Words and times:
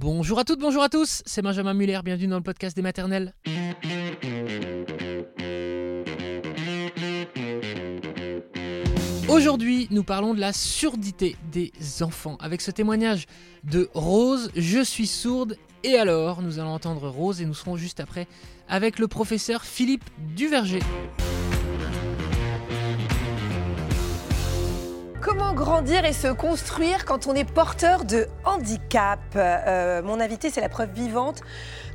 Bonjour 0.00 0.38
à 0.38 0.44
toutes, 0.44 0.60
bonjour 0.60 0.84
à 0.84 0.88
tous, 0.88 1.24
c'est 1.26 1.42
Benjamin 1.42 1.74
Muller, 1.74 1.98
bienvenue 2.04 2.28
dans 2.28 2.36
le 2.36 2.42
podcast 2.44 2.76
des 2.76 2.82
maternelles. 2.82 3.34
Aujourd'hui, 9.28 9.88
nous 9.90 10.04
parlons 10.04 10.34
de 10.34 10.40
la 10.40 10.52
surdité 10.52 11.34
des 11.50 11.72
enfants 12.00 12.36
avec 12.38 12.60
ce 12.60 12.70
témoignage 12.70 13.26
de 13.64 13.90
Rose, 13.92 14.52
je 14.54 14.84
suis 14.84 15.08
sourde, 15.08 15.56
et 15.82 15.96
alors 15.96 16.42
nous 16.42 16.60
allons 16.60 16.74
entendre 16.74 17.08
Rose 17.08 17.42
et 17.42 17.44
nous 17.44 17.52
serons 17.52 17.76
juste 17.76 17.98
après 17.98 18.28
avec 18.68 19.00
le 19.00 19.08
professeur 19.08 19.64
Philippe 19.64 20.04
Duverger. 20.36 20.78
Comment 25.20 25.52
grandir 25.52 26.04
et 26.04 26.12
se 26.12 26.28
construire 26.28 27.04
quand 27.04 27.26
on 27.26 27.34
est 27.34 27.44
porteur 27.44 28.04
de 28.04 28.28
handicap 28.44 29.18
Euh, 29.34 30.00
Mon 30.02 30.20
invité, 30.20 30.48
c'est 30.50 30.60
la 30.60 30.68
preuve 30.68 30.90
vivante 30.92 31.42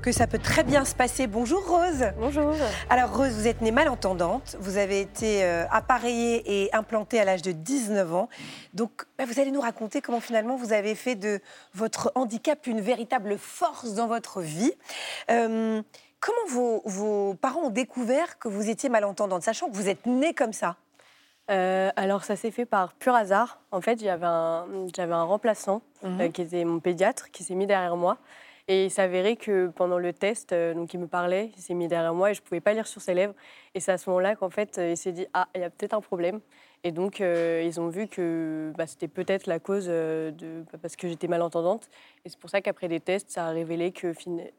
que 0.02 0.11
ça 0.11 0.27
peut 0.27 0.39
très 0.39 0.63
bien 0.63 0.84
se 0.84 0.93
passer. 0.93 1.27
Bonjour 1.27 1.66
Rose. 1.66 2.11
Bonjour. 2.20 2.53
Alors 2.89 3.16
Rose, 3.16 3.31
vous 3.31 3.47
êtes 3.47 3.61
née 3.61 3.71
malentendante, 3.71 4.57
vous 4.59 4.75
avez 4.77 4.99
été 4.99 5.45
euh, 5.45 5.66
appareillée 5.71 6.63
et 6.66 6.75
implantée 6.75 7.21
à 7.21 7.23
l'âge 7.25 7.41
de 7.41 7.53
19 7.53 8.13
ans. 8.13 8.27
Donc 8.73 9.05
bah, 9.17 9.23
vous 9.25 9.39
allez 9.39 9.52
nous 9.52 9.61
raconter 9.61 10.02
comment 10.02 10.19
finalement 10.19 10.58
vous 10.58 10.73
avez 10.73 10.94
fait 10.94 11.16
de 11.16 11.39
votre 11.73 12.11
handicap 12.16 12.67
une 12.67 12.81
véritable 12.81 13.38
force 13.38 13.94
dans 13.94 14.08
votre 14.08 14.41
vie. 14.41 14.73
Euh, 15.31 15.81
comment 16.19 16.47
vos, 16.49 16.81
vos 16.85 17.35
parents 17.35 17.61
ont 17.61 17.69
découvert 17.69 18.38
que 18.38 18.49
vous 18.49 18.69
étiez 18.69 18.89
malentendante, 18.89 19.44
sachant 19.44 19.69
que 19.69 19.75
vous 19.75 19.88
êtes 19.88 20.05
née 20.05 20.33
comme 20.33 20.52
ça? 20.53 20.75
Euh, 21.52 21.89
alors 21.97 22.23
ça 22.23 22.35
s'est 22.35 22.52
fait 22.52 22.65
par 22.65 22.93
pur 22.93 23.13
hasard. 23.13 23.59
En 23.71 23.81
fait, 23.81 24.02
j'avais 24.02 24.25
un, 24.25 24.65
j'avais 24.95 25.13
un 25.13 25.23
remplaçant 25.23 25.81
Mhm. 26.03 26.21
euh, 26.21 26.29
qui 26.29 26.41
était 26.41 26.63
mon 26.66 26.79
pédiatre 26.79 27.31
qui 27.31 27.43
s'est 27.43 27.55
mis 27.55 27.67
derrière 27.67 27.97
moi. 27.97 28.17
Et 28.69 28.85
il 28.85 28.91
s'avérait 28.91 29.35
que 29.35 29.67
pendant 29.67 29.97
le 29.97 30.13
test, 30.13 30.53
euh, 30.53 30.73
donc 30.73 30.93
il 30.93 30.99
me 31.02 31.07
parlait, 31.07 31.52
il 31.57 31.61
s'est 31.61 31.73
mis 31.73 31.89
derrière 31.89 32.14
moi 32.14 32.31
et 32.31 32.33
je 32.33 32.39
ne 32.41 32.45
pouvais 32.45 32.61
pas 32.61 32.71
lire 32.73 32.88
sur 32.88 33.02
ses 33.02 33.14
lèvres. 33.14 33.33
Et 33.75 33.81
c'est 33.81 33.91
à 33.91 33.97
ce 33.97 34.09
moment-là 34.09 34.36
qu'en 34.38 34.49
fait, 34.49 34.80
il 34.81 34.95
s'est 34.95 35.11
dit 35.11 35.27
Ah, 35.33 35.47
il 35.53 35.59
y 35.61 35.66
a 35.66 35.69
peut-être 35.69 35.94
un 35.94 36.02
problème. 36.02 36.39
Et 36.86 36.91
donc, 36.91 37.19
ils 37.21 37.80
ont 37.80 37.88
vu 37.88 38.08
que 38.08 38.71
bah, 38.77 38.88
c'était 38.88 39.08
peut-être 39.09 39.47
la 39.47 39.59
cause 39.59 39.88
de. 39.88 40.33
bah, 40.71 40.77
parce 40.81 40.95
que 40.97 41.08
j'étais 41.09 41.27
malentendante. 41.30 41.89
Et 42.25 42.30
c'est 42.30 42.38
pour 42.39 42.49
ça 42.49 42.61
qu'après 42.61 42.88
les 42.89 42.99
tests, 43.02 43.30
ça 43.31 43.47
a 43.47 43.49
révélé 43.52 43.91
que, 43.94 44.14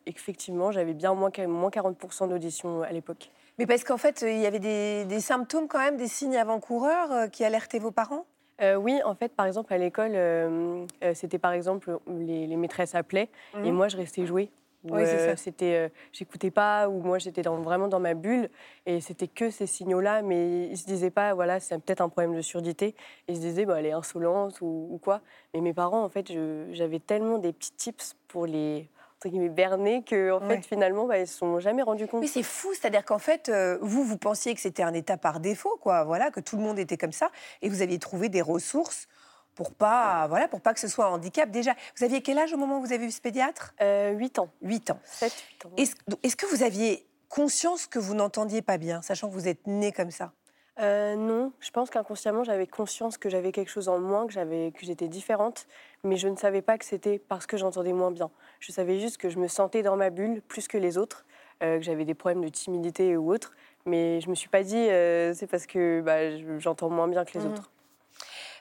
effectivement, 0.07 0.71
j'avais 0.73 0.95
bien 0.95 1.13
moins 1.15 1.31
40% 1.31 2.29
d'audition 2.29 2.83
à 2.83 2.93
l'époque. 2.93 3.31
Mais 3.59 3.67
parce 3.67 3.85
qu'en 3.85 3.99
fait, 3.99 4.23
il 4.23 4.41
y 4.41 4.47
avait 4.47 4.59
des, 4.59 5.05
des 5.05 5.21
symptômes 5.21 5.69
quand 5.69 5.79
même, 5.79 5.97
des 5.97 6.09
signes 6.09 6.37
avant-coureurs 6.37 7.13
euh, 7.13 7.27
qui 7.29 7.45
alertaient 7.45 7.79
vos 7.79 7.93
parents? 7.93 8.27
Euh, 8.61 8.77
oui, 8.77 9.01
en 9.05 9.15
fait, 9.15 9.33
par 9.35 9.47
exemple, 9.47 9.73
à 9.73 9.79
l'école, 9.79 10.13
euh, 10.15 10.87
c'était 11.15 11.39
par 11.39 11.53
exemple, 11.53 11.99
les, 12.09 12.47
les 12.47 12.57
maîtresses 12.57 12.95
appelaient 12.95 13.29
et 13.65 13.73
moi, 13.73 13.89
je 13.89 13.97
restais 13.97 14.27
jouer. 14.27 14.51
Ou. 14.85 14.95
Oui, 14.95 15.03
c'est 15.07 15.19
euh, 15.19 15.31
ça. 15.31 15.37
C'était, 15.37 15.91
j'écoutais 16.13 16.51
pas, 16.51 16.89
ou 16.89 17.01
moi, 17.01 17.19
j'étais 17.19 17.43
dans- 17.43 17.57
vraiment 17.63 17.89
dans 17.89 18.01
ma 18.01 18.13
bulle, 18.15 18.51
et 18.87 19.01
c'était 19.01 19.29
que 19.29 19.49
ces 19.51 19.67
signaux-là, 19.67 20.21
mais 20.23 20.67
ils 20.67 20.77
se 20.77 20.85
disaient 20.85 21.11
pas, 21.11 21.33
voilà, 21.33 21.59
c'est 21.59 21.79
peut-être 21.79 22.03
un 22.03 22.11
problème 22.11 22.37
de 22.37 22.43
surdité. 22.43 22.95
Ils 23.29 23.37
se 23.37 23.41
disaient, 23.41 23.65
bah, 23.65 23.81
elle 23.81 23.87
est 23.87 23.93
insolente 23.93 24.61
ou, 24.61 24.89
ou 24.91 24.99
quoi. 24.99 25.21
Mais 25.55 25.61
mes 25.61 25.73
parents, 25.73 26.05
en 26.05 26.09
fait, 26.11 26.31
j'avais 26.73 26.99
tellement 26.99 27.39
des 27.39 27.53
petits 27.53 27.73
tips 27.73 28.15
pour 28.29 28.47
les 28.47 28.89
entre 29.25 29.31
guillemets, 29.33 29.49
berner 29.49 30.03
que, 30.03 30.33
en 30.33 30.47
Ouais. 30.47 30.57
fait, 30.57 30.67
finalement, 30.67 31.07
bah, 31.07 31.19
ils 31.19 31.27
se 31.27 31.39
sont 31.39 31.59
jamais 31.59 31.83
rendus 31.83 32.07
compte. 32.07 32.21
Mais 32.21 32.27
c'est 32.27 32.43
fou, 32.43 32.69
c'est-à-dire 32.75 33.05
qu'en 33.05 33.19
fait, 33.19 33.49
euh, 33.49 33.79
vous, 33.81 34.05
vous 34.05 34.19
pensiez 34.19 34.55
que 34.55 34.61
c'était 34.61 34.83
un 34.83 34.93
état 34.93 35.17
par 35.17 35.41
défaut, 35.41 35.79
quoi, 35.81 36.05
voilà, 36.05 36.31
que 36.31 36.41
tout 36.41 36.57
le 36.57 36.63
monde 36.63 36.79
était 36.79 36.97
comme 36.99 37.13
ça, 37.13 37.31
et 37.63 37.69
vous 37.69 37.81
aviez 37.81 37.99
trouvé 37.99 38.29
des 38.29 38.43
ressources 38.43 39.09
pour 39.55 39.73
pas, 39.73 40.27
voilà, 40.29 40.49
pour 40.49 40.61
pas 40.61 40.75
que 40.75 40.81
ce 40.81 40.89
soit 40.89 41.07
un 41.07 41.11
handicap. 41.11 41.51
Déjà, 41.51 41.75
vous 41.97 42.05
aviez 42.05 42.21
quel 42.23 42.39
âge 42.39 42.53
au 42.53 42.57
moment 42.57 42.79
où 42.79 42.81
vous 42.83 42.93
avez 42.93 43.07
vu 43.07 43.13
ce 43.13 43.21
pédiatre? 43.21 43.73
Euh, 43.81 44.11
8 44.11 44.39
ans, 44.41 44.49
8 44.63 44.91
ans. 44.91 44.99
7, 45.05 45.33
8 45.63 45.67
ans. 45.67 45.71
Est-ce 45.77 45.95
est-ce 46.23 46.37
que 46.37 46.47
vous 46.47 46.63
aviez 46.63 47.07
conscience 47.29 47.87
que 47.87 47.99
vous 47.99 48.15
n'entendiez 48.15 48.63
pas 48.63 48.79
bien, 48.79 49.01
sachant 49.01 49.29
que 49.29 49.33
vous 49.35 49.49
êtes 49.49 49.67
né 49.67 49.93
comme 49.93 50.11
ça? 50.11 50.33
Euh, 50.81 51.15
non, 51.15 51.53
je 51.61 51.71
pense 51.71 51.89
qu'inconsciemment, 51.89 52.43
j'avais 52.43 52.67
conscience 52.67 53.17
que 53.17 53.29
j'avais 53.29 53.53
quelque 53.53 53.71
chose 53.71 53.89
en 53.89 54.01
moins, 54.01 54.27
que 54.27 54.33
j'avais, 54.33 54.73
que 54.73 54.85
j'étais 54.85 55.07
différente, 55.07 55.67
mais 56.03 56.17
je 56.17 56.27
ne 56.27 56.35
savais 56.37 56.63
pas 56.63 56.79
que 56.79 56.85
c'était 56.85 57.21
parce 57.21 57.47
que 57.47 57.57
j'entendais 57.57 57.93
moins 57.93 58.11
bien. 58.11 58.31
Je 58.59 58.73
savais 58.73 58.99
juste 58.99 59.19
que 59.19 59.29
je 59.29 59.39
me 59.39 59.47
sentais 59.47 59.83
dans 59.83 59.97
ma 59.97 60.11
bulle 60.11 60.43
plus 60.43 60.67
que 60.67 60.77
les 60.77 60.99
autres, 60.99 61.27
euh, 61.63 61.79
que 61.79 61.85
j'avais 61.85 62.05
des 62.05 62.15
problèmes 62.15 62.43
de 62.45 62.49
timidité 62.49 63.17
ou 63.17 63.33
autre, 63.33 63.55
mais 63.87 64.21
je 64.21 64.29
me 64.29 64.35
suis 64.35 64.49
pas 64.49 64.65
dit 64.65 64.77
euh, 64.91 65.33
c'est 65.33 65.47
parce 65.47 65.67
que 65.67 66.01
bah, 66.01 66.37
je- 66.37 66.59
j'entends 66.59 66.91
moins 66.91 67.07
bien 67.07 67.25
que 67.25 67.39
les 67.39 67.45
Mhm. 67.45 67.53
autres. 67.53 67.71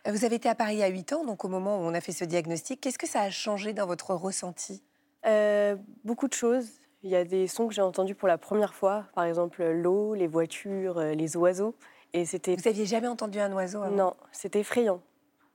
Vous 0.05 0.25
avez 0.25 0.35
été 0.35 0.49
appareillé 0.49 0.83
à 0.83 0.87
8 0.89 1.13
ans, 1.13 1.23
donc 1.25 1.45
au 1.45 1.47
moment 1.47 1.77
où 1.77 1.81
on 1.81 1.93
a 1.93 2.01
fait 2.01 2.11
ce 2.11 2.25
diagnostic. 2.25 2.81
Qu'est-ce 2.81 2.97
que 2.99 3.07
ça 3.07 3.21
a 3.21 3.29
changé 3.31 3.73
dans 3.73 3.87
votre 3.87 4.13
ressenti? 4.13 4.83
Euh, 5.25 5.77
beaucoup 6.03 6.27
de 6.27 6.33
choses. 6.33 6.69
Il 7.03 7.09
y 7.09 7.15
a 7.15 7.23
des 7.23 7.47
sons 7.47 7.67
que 7.67 7.73
j'ai 7.73 7.81
entendus 7.81 8.13
pour 8.15 8.27
la 8.27 8.37
première 8.37 8.73
fois, 8.75 9.05
par 9.15 9.23
exemple 9.23 9.63
l'eau, 9.63 10.13
les 10.13 10.27
voitures, 10.27 10.99
les 10.99 11.35
oiseaux, 11.37 11.75
et 12.13 12.25
c'était 12.25 12.55
Vous 12.55 12.67
aviez 12.67 12.85
jamais 12.85 13.07
entendu 13.07 13.39
un 13.39 13.51
oiseau 13.53 13.81
avant? 13.81 13.95
Non, 13.95 14.15
c'était 14.31 14.59
effrayant. 14.59 15.01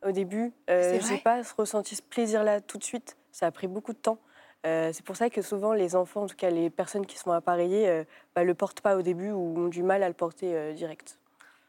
Au 0.06 0.12
début, 0.12 0.52
euh, 0.70 1.00
j'ai 1.08 1.18
pas 1.18 1.42
ressenti 1.56 1.96
ce 1.96 2.02
plaisir-là 2.02 2.60
tout 2.60 2.78
de 2.78 2.84
suite. 2.84 3.16
Ça 3.32 3.46
a 3.46 3.50
pris 3.50 3.66
beaucoup 3.66 3.92
de 3.92 3.98
temps. 3.98 4.18
Euh, 4.66 4.90
c'est 4.92 5.04
pour 5.04 5.16
ça 5.16 5.30
que 5.30 5.40
souvent 5.42 5.72
les 5.72 5.94
enfants, 5.96 6.22
en 6.22 6.26
tout 6.26 6.36
cas 6.36 6.50
les 6.50 6.70
personnes 6.70 7.06
qui 7.06 7.16
sont 7.16 7.30
appareillées, 7.30 7.88
euh, 7.88 8.04
bah, 8.34 8.44
le 8.44 8.54
portent 8.54 8.80
pas 8.80 8.96
au 8.96 9.02
début 9.02 9.30
ou 9.30 9.58
ont 9.58 9.68
du 9.68 9.82
mal 9.82 10.02
à 10.02 10.08
le 10.08 10.14
porter 10.14 10.54
euh, 10.54 10.72
direct. 10.72 11.18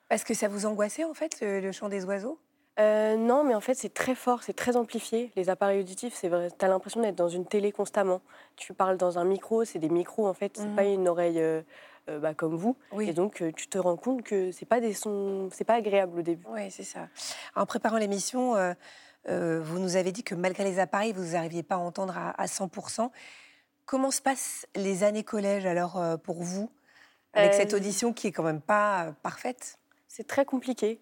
Parce 0.10 0.24
que 0.24 0.34
ça 0.34 0.48
vous 0.48 0.66
angoissait, 0.66 1.04
en 1.04 1.14
fait, 1.14 1.40
le, 1.42 1.60
le 1.60 1.72
chant 1.72 1.88
des 1.88 2.04
oiseaux? 2.06 2.40
Euh, 2.80 3.18
non, 3.18 3.44
mais 3.44 3.56
en 3.56 3.62
fait 3.62 3.74
c'est 3.74 3.94
très 3.94 4.16
fort, 4.16 4.44
c'est 4.44 4.54
très 4.54 4.78
amplifié. 4.78 5.32
Les 5.36 5.50
appareils 5.50 5.80
auditifs, 5.82 6.14
c'est 6.16 6.30
vrai. 6.30 6.50
T'as 6.58 6.68
l'impression 6.68 7.02
d'être 7.02 7.16
dans 7.16 7.28
une 7.28 7.46
télé 7.46 7.72
constamment. 7.72 8.22
Tu 8.56 8.74
parles 8.74 8.98
dans 8.98 9.20
un 9.20 9.26
micro, 9.26 9.66
c'est 9.66 9.80
des 9.80 9.90
micros 9.90 10.28
en 10.28 10.34
fait, 10.34 10.56
c'est 10.58 10.66
Mhm. 10.68 10.76
pas 10.76 10.84
une 10.86 11.08
oreille 11.08 11.42
euh, 11.42 11.62
euh, 12.10 12.20
bah, 12.20 12.34
comme 12.34 12.56
vous. 12.56 12.78
Oui. 12.94 13.10
Et 13.10 13.14
donc 13.14 13.44
tu 13.56 13.68
te 13.68 13.78
rends 13.78 13.98
compte 13.98 14.24
que 14.24 14.52
c'est 14.52 14.66
pas 14.66 14.80
des 14.80 14.94
sons, 14.94 15.50
c'est 15.52 15.66
pas 15.66 15.76
agréable 15.76 16.20
au 16.20 16.22
début. 16.22 16.46
Oui, 16.50 16.72
c'est 16.72 16.84
ça. 16.84 17.08
En 17.56 17.66
préparant 17.66 17.98
l'émission, 17.98 18.56
euh, 18.56 18.74
vous 19.62 19.80
nous 19.80 19.98
avez 19.98 20.12
dit 20.14 20.24
que 20.24 20.34
malgré 20.36 20.64
les 20.64 20.80
appareils, 20.80 21.12
vous 21.12 21.34
n'arriviez 21.34 21.64
pas 21.64 21.76
à 21.76 21.80
entendre 21.80 22.18
à, 22.18 22.30
à 22.42 22.46
100%. 22.48 23.12
Comment 23.86 24.12
se 24.12 24.22
passent 24.22 24.68
les 24.76 25.04
années 25.04 25.24
collège 25.24 25.66
alors 25.66 26.02
pour 26.24 26.44
vous, 26.44 26.70
avec 27.34 27.54
cette 27.56 27.74
audition 27.74 28.14
qui 28.14 28.28
est 28.28 28.32
quand 28.32 28.44
même 28.44 28.62
pas 28.62 29.14
parfaite? 29.24 29.80
C'est 30.08 30.28
très 30.28 30.46
compliqué, 30.46 31.00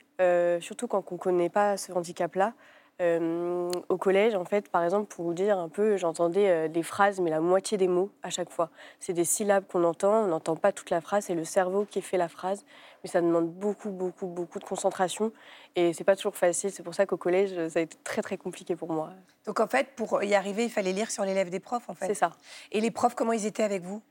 surtout 0.61 0.87
quand 0.87 1.03
on 1.11 1.15
ne 1.15 1.19
connaît 1.19 1.49
pas 1.49 1.77
ce 1.77 1.91
handicap-là. 1.91 2.53
Euh, 2.99 3.69
au 3.89 3.97
collège, 3.97 4.33
en 4.33 4.43
fait, 4.43 4.69
par 4.69 4.83
exemple, 4.83 5.13
pour 5.13 5.23
vous 5.23 5.35
dire 5.35 5.59
un 5.59 5.69
peu, 5.69 5.97
j'entendais 5.97 6.49
euh, 6.49 6.67
des 6.67 6.81
phrases, 6.81 7.19
mais 7.19 7.29
la 7.29 7.41
moitié 7.41 7.77
des 7.77 7.87
mots 7.87 8.09
à 8.23 8.31
chaque 8.31 8.49
fois. 8.49 8.71
C'est 8.99 9.13
des 9.13 9.23
syllabes 9.23 9.65
qu'on 9.67 9.83
entend, 9.83 10.23
on 10.23 10.27
n'entend 10.27 10.55
pas 10.55 10.71
toute 10.71 10.89
la 10.89 10.99
phrase, 10.99 11.25
c'est 11.25 11.35
le 11.35 11.43
cerveau 11.43 11.85
qui 11.85 12.01
fait 12.01 12.17
la 12.17 12.27
phrase, 12.27 12.65
mais 13.03 13.09
ça 13.09 13.21
demande 13.21 13.51
beaucoup, 13.51 13.91
beaucoup, 13.91 14.25
beaucoup 14.25 14.57
de 14.57 14.63
concentration, 14.63 15.31
et 15.75 15.93
c'est 15.93 16.03
pas 16.03 16.15
toujours 16.15 16.35
facile. 16.35 16.71
C'est 16.71 16.81
pour 16.81 16.95
ça 16.95 17.05
qu'au 17.05 17.17
collège, 17.17 17.67
ça 17.67 17.77
a 17.77 17.83
été 17.83 17.97
très, 18.03 18.23
très 18.23 18.37
compliqué 18.37 18.75
pour 18.75 18.91
moi. 18.91 19.11
Donc 19.45 19.59
en 19.59 19.67
fait, 19.67 19.89
pour 19.95 20.23
y 20.23 20.33
arriver, 20.33 20.63
il 20.63 20.71
fallait 20.71 20.93
lire 20.93 21.11
sur 21.11 21.23
les 21.23 21.35
lèvres 21.35 21.51
des 21.51 21.59
profs, 21.59 21.87
en 21.89 21.93
C'est 21.99 22.07
fait. 22.07 22.13
ça. 22.15 22.31
Et 22.71 22.81
les 22.81 22.89
profs, 22.89 23.13
comment 23.13 23.33
ils 23.33 23.45
étaient 23.45 23.61
avec 23.61 23.83
vous? 23.83 24.01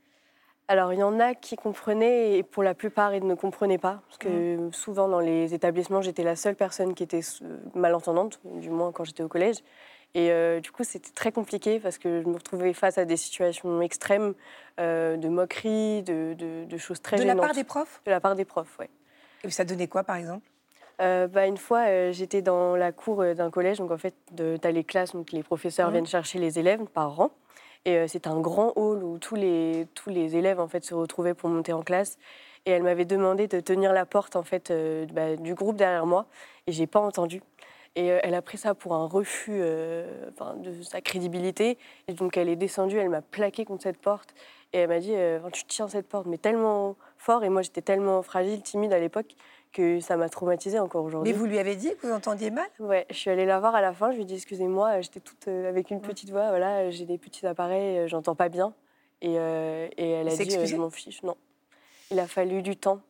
Alors, 0.69 0.91
il 0.93 0.99
y 0.99 1.03
en 1.03 1.19
a 1.19 1.33
qui 1.33 1.55
comprenaient 1.55 2.37
et 2.37 2.43
pour 2.43 2.61
la 2.61 2.73
plupart, 2.73 3.13
ils 3.15 3.25
ne 3.25 3.35
comprenaient 3.35 3.77
pas. 3.77 4.01
Parce 4.07 4.17
que 4.17 4.69
souvent, 4.73 5.07
dans 5.07 5.21
les 5.21 5.53
établissements, 5.53 6.01
j'étais 6.01 6.23
la 6.23 6.35
seule 6.35 6.55
personne 6.55 6.93
qui 6.93 7.03
était 7.03 7.21
euh, 7.41 7.57
malentendante, 7.73 8.41
du 8.43 8.69
moins 8.69 8.91
quand 8.91 9.05
j'étais 9.05 9.23
au 9.23 9.29
collège. 9.29 9.57
Et 10.13 10.31
euh, 10.31 10.59
du 10.59 10.71
coup, 10.71 10.83
c'était 10.83 11.11
très 11.11 11.31
compliqué 11.31 11.79
parce 11.79 11.97
que 11.97 12.21
je 12.21 12.27
me 12.27 12.33
retrouvais 12.33 12.73
face 12.73 12.97
à 12.97 13.05
des 13.05 13.15
situations 13.17 13.81
extrêmes 13.81 14.33
euh, 14.79 15.15
de 15.15 15.29
moqueries, 15.29 16.03
de, 16.03 16.33
de- 16.33 16.65
de 16.65 16.77
choses 16.77 17.01
très 17.01 17.17
De 17.17 17.23
la 17.23 17.29
gênantes. 17.29 17.45
part 17.45 17.55
des 17.55 17.63
profs? 17.63 18.01
De 18.05 18.11
la 18.11 18.19
part 18.19 18.35
des 18.35 18.45
profs, 18.45 18.77
ouais. 18.79 18.89
Et 19.45 19.51
ça 19.51 19.63
donnait 19.63 19.87
quoi, 19.87 20.03
par 20.03 20.17
exemple? 20.17 20.45
Euh, 20.99 21.27
bah, 21.27 21.45
une 21.45 21.57
fois, 21.57 22.11
j'étais 22.11 22.41
dans 22.41 22.75
la 22.75 22.91
cour 22.91 23.23
d'un 23.35 23.51
collège, 23.51 23.77
donc 23.77 23.91
en 23.91 23.97
fait, 23.97 24.15
tu 24.35 24.43
as 24.67 24.71
les 24.71 24.83
classes, 24.83 25.13
donc 25.13 25.31
les 25.31 25.43
professeurs 25.43 25.87
Mhm. 25.87 25.93
viennent 25.93 26.07
chercher 26.07 26.39
les 26.39 26.57
élèves 26.59 26.83
par 26.87 27.15
rang. 27.15 27.31
Et 27.87 27.95
euh, 27.95 28.05
c'est 28.07 28.27
un 28.27 28.39
grand 28.41 28.73
hall 28.75 29.01
où 29.01 29.17
tous 29.17 29.35
les, 29.35 29.87
tous 29.95 30.09
les 30.09 30.35
élèves 30.35 30.59
en 30.59 30.67
fait, 30.67 30.83
se 30.83 30.93
retrouvaient 30.93 31.33
pour 31.33 31.49
monter 31.49 31.71
en 31.71 31.81
classe. 31.81 32.19
Et 32.65 32.71
elle 32.71 32.83
m'avait 32.83 33.05
demandé 33.05 33.47
de 33.47 33.61
tenir 33.61 33.93
la 33.93 34.05
porte 34.05 34.35
en 34.35 34.43
fait, 34.43 34.71
euh, 34.71 35.05
bah, 35.13 35.37
du 35.37 35.55
groupe 35.55 35.77
derrière 35.77 36.05
moi. 36.05 36.25
Et 36.67 36.73
j'ai 36.73 36.85
pas 36.85 36.99
entendu. 36.99 37.41
Et 37.95 38.11
euh, 38.11 38.19
elle 38.23 38.35
a 38.35 38.41
pris 38.41 38.57
ça 38.57 38.75
pour 38.75 38.93
un 38.93 39.07
refus 39.07 39.59
euh, 39.61 40.29
de 40.57 40.81
sa 40.81 40.99
crédibilité. 40.99 41.77
Et 42.09 42.13
donc 42.13 42.35
elle 42.35 42.49
est 42.49 42.57
descendue, 42.57 42.97
elle 42.97 43.07
m'a 43.07 43.21
plaqué 43.21 43.63
contre 43.63 43.83
cette 43.83 43.99
porte. 43.99 44.35
Et 44.73 44.79
elle 44.79 44.89
m'a 44.89 44.99
dit 44.99 45.13
Tu 45.53 45.63
tiens 45.63 45.87
cette 45.87 46.09
porte, 46.09 46.25
mais 46.25 46.37
tellement 46.37 46.97
fort. 47.17 47.45
Et 47.45 47.49
moi, 47.49 47.61
j'étais 47.61 47.81
tellement 47.81 48.21
fragile, 48.21 48.61
timide 48.61 48.91
à 48.91 48.99
l'époque, 48.99 49.33
que 49.71 49.99
ça 49.99 50.17
m'a 50.17 50.29
traumatisée 50.29 50.79
encore 50.79 51.03
aujourd'hui. 51.03 51.31
Mais 51.31 51.37
vous 51.37 51.45
lui 51.45 51.59
avez 51.59 51.75
dit 51.75 51.95
que 51.95 52.07
vous 52.07 52.13
entendiez 52.13 52.49
mal? 52.49 52.67
Ouais, 52.79 53.05
je 53.09 53.15
suis 53.15 53.29
allée 53.29 53.45
la 53.45 53.59
voir 53.59 53.75
à 53.75 53.81
la 53.81 53.93
fin. 53.93 54.11
Je 54.11 54.15
lui 54.15 54.23
ai 54.23 54.25
dit 54.25 54.35
excusez-moi, 54.35 54.97
euh, 54.97 55.01
j'étais 55.01 55.19
toute 55.19 55.47
euh, 55.47 55.69
avec 55.69 55.91
une 55.91 56.01
petite 56.01 56.29
voix. 56.29 56.49
Voilà, 56.49 56.79
euh, 56.79 56.91
j'ai 56.91 57.05
des 57.05 57.17
petits 57.17 57.45
appareils, 57.45 58.07
j'entends 58.07 58.35
pas 58.35 58.49
bien. 58.49 58.73
Et, 59.21 59.35
euh, 59.37 59.87
et 59.97 60.09
elle 60.11 60.27
a 60.27 60.35
dit 60.35 60.55
euh, 60.57 60.65
je 60.65 60.75
m'en 60.75 60.89
fiche. 60.89 61.23
Non, 61.23 61.37
il 62.11 62.19
a 62.19 62.27
fallu 62.27 62.61
du 62.61 62.75
temps 62.75 63.01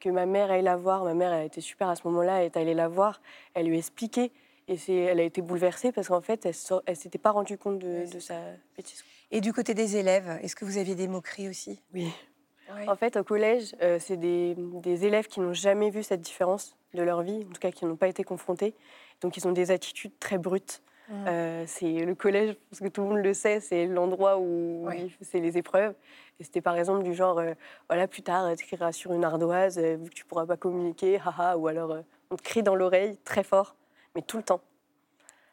que 0.00 0.08
ma 0.08 0.26
mère 0.26 0.50
aille 0.50 0.62
la 0.62 0.76
voir. 0.76 1.04
Ma 1.04 1.14
mère 1.14 1.32
elle 1.32 1.46
était 1.46 1.60
super 1.60 1.88
à 1.88 1.96
ce 1.96 2.06
moment-là. 2.06 2.40
Elle 2.40 2.46
est 2.46 2.56
allée 2.56 2.74
la 2.74 2.88
voir. 2.88 3.20
Elle 3.54 3.66
lui 3.66 3.76
a 3.76 3.78
expliqué. 3.78 4.32
Et 4.70 4.76
elle 4.94 5.18
a 5.18 5.22
été 5.22 5.40
bouleversée 5.40 5.92
parce 5.92 6.08
qu'en 6.08 6.20
fait, 6.20 6.44
elle 6.44 6.52
ne 6.86 6.94
s'était 6.94 7.16
pas 7.16 7.30
rendue 7.30 7.56
compte 7.56 7.78
de, 7.78 8.04
de 8.12 8.18
sa 8.20 8.34
bêtise. 8.76 9.02
Et 9.30 9.40
du 9.40 9.54
côté 9.54 9.72
des 9.72 9.96
élèves, 9.96 10.38
est-ce 10.42 10.54
que 10.54 10.66
vous 10.66 10.76
aviez 10.76 10.94
des 10.94 11.08
moqueries 11.08 11.48
aussi? 11.48 11.80
Oui. 11.94 12.12
En 12.86 12.96
fait, 12.96 13.16
au 13.16 13.24
collège, 13.24 13.74
euh, 13.82 13.98
c'est 13.98 14.16
des, 14.16 14.54
des, 14.56 15.06
élèves 15.06 15.26
qui 15.26 15.40
n'ont 15.40 15.52
jamais 15.52 15.90
vu 15.90 16.02
cette 16.02 16.20
différence 16.20 16.76
de 16.94 17.02
leur 17.02 17.22
vie, 17.22 17.44
en 17.48 17.52
tout 17.52 17.60
cas 17.60 17.70
qui 17.70 17.84
n'ont 17.84 17.96
pas 17.96 18.08
été 18.08 18.24
confrontés. 18.24 18.74
Donc, 19.20 19.36
ils 19.36 19.46
ont 19.46 19.52
des 19.52 19.70
attitudes 19.70 20.12
très 20.18 20.38
brutes. 20.38 20.82
Mmh. 21.08 21.24
Euh, 21.26 21.64
c'est 21.66 22.04
le 22.04 22.14
collège, 22.14 22.54
parce 22.70 22.80
que 22.80 22.88
tout 22.88 23.02
le 23.02 23.08
monde 23.08 23.24
le 23.24 23.32
sait, 23.32 23.60
c'est 23.60 23.86
l'endroit 23.86 24.38
où 24.38 24.86
c'est 25.22 25.40
les 25.40 25.56
épreuves. 25.56 25.94
Et 26.40 26.44
c'était 26.44 26.60
par 26.60 26.76
exemple 26.76 27.02
du 27.02 27.14
genre, 27.14 27.38
euh, 27.38 27.54
voilà, 27.88 28.06
plus 28.06 28.22
tard, 28.22 28.54
tu 28.56 28.64
écriras 28.64 28.92
sur 28.92 29.12
une 29.12 29.24
ardoise, 29.24 29.78
vu 29.78 30.10
que 30.10 30.14
tu 30.14 30.24
pourras 30.24 30.46
pas 30.46 30.56
communiquer, 30.56 31.18
haha, 31.24 31.56
ou 31.56 31.66
alors 31.66 31.96
on 32.30 32.36
te 32.36 32.42
crie 32.42 32.62
dans 32.62 32.74
l'oreille 32.74 33.16
très 33.24 33.42
fort, 33.42 33.74
mais 34.14 34.22
tout 34.22 34.36
le 34.36 34.42
temps. 34.42 34.60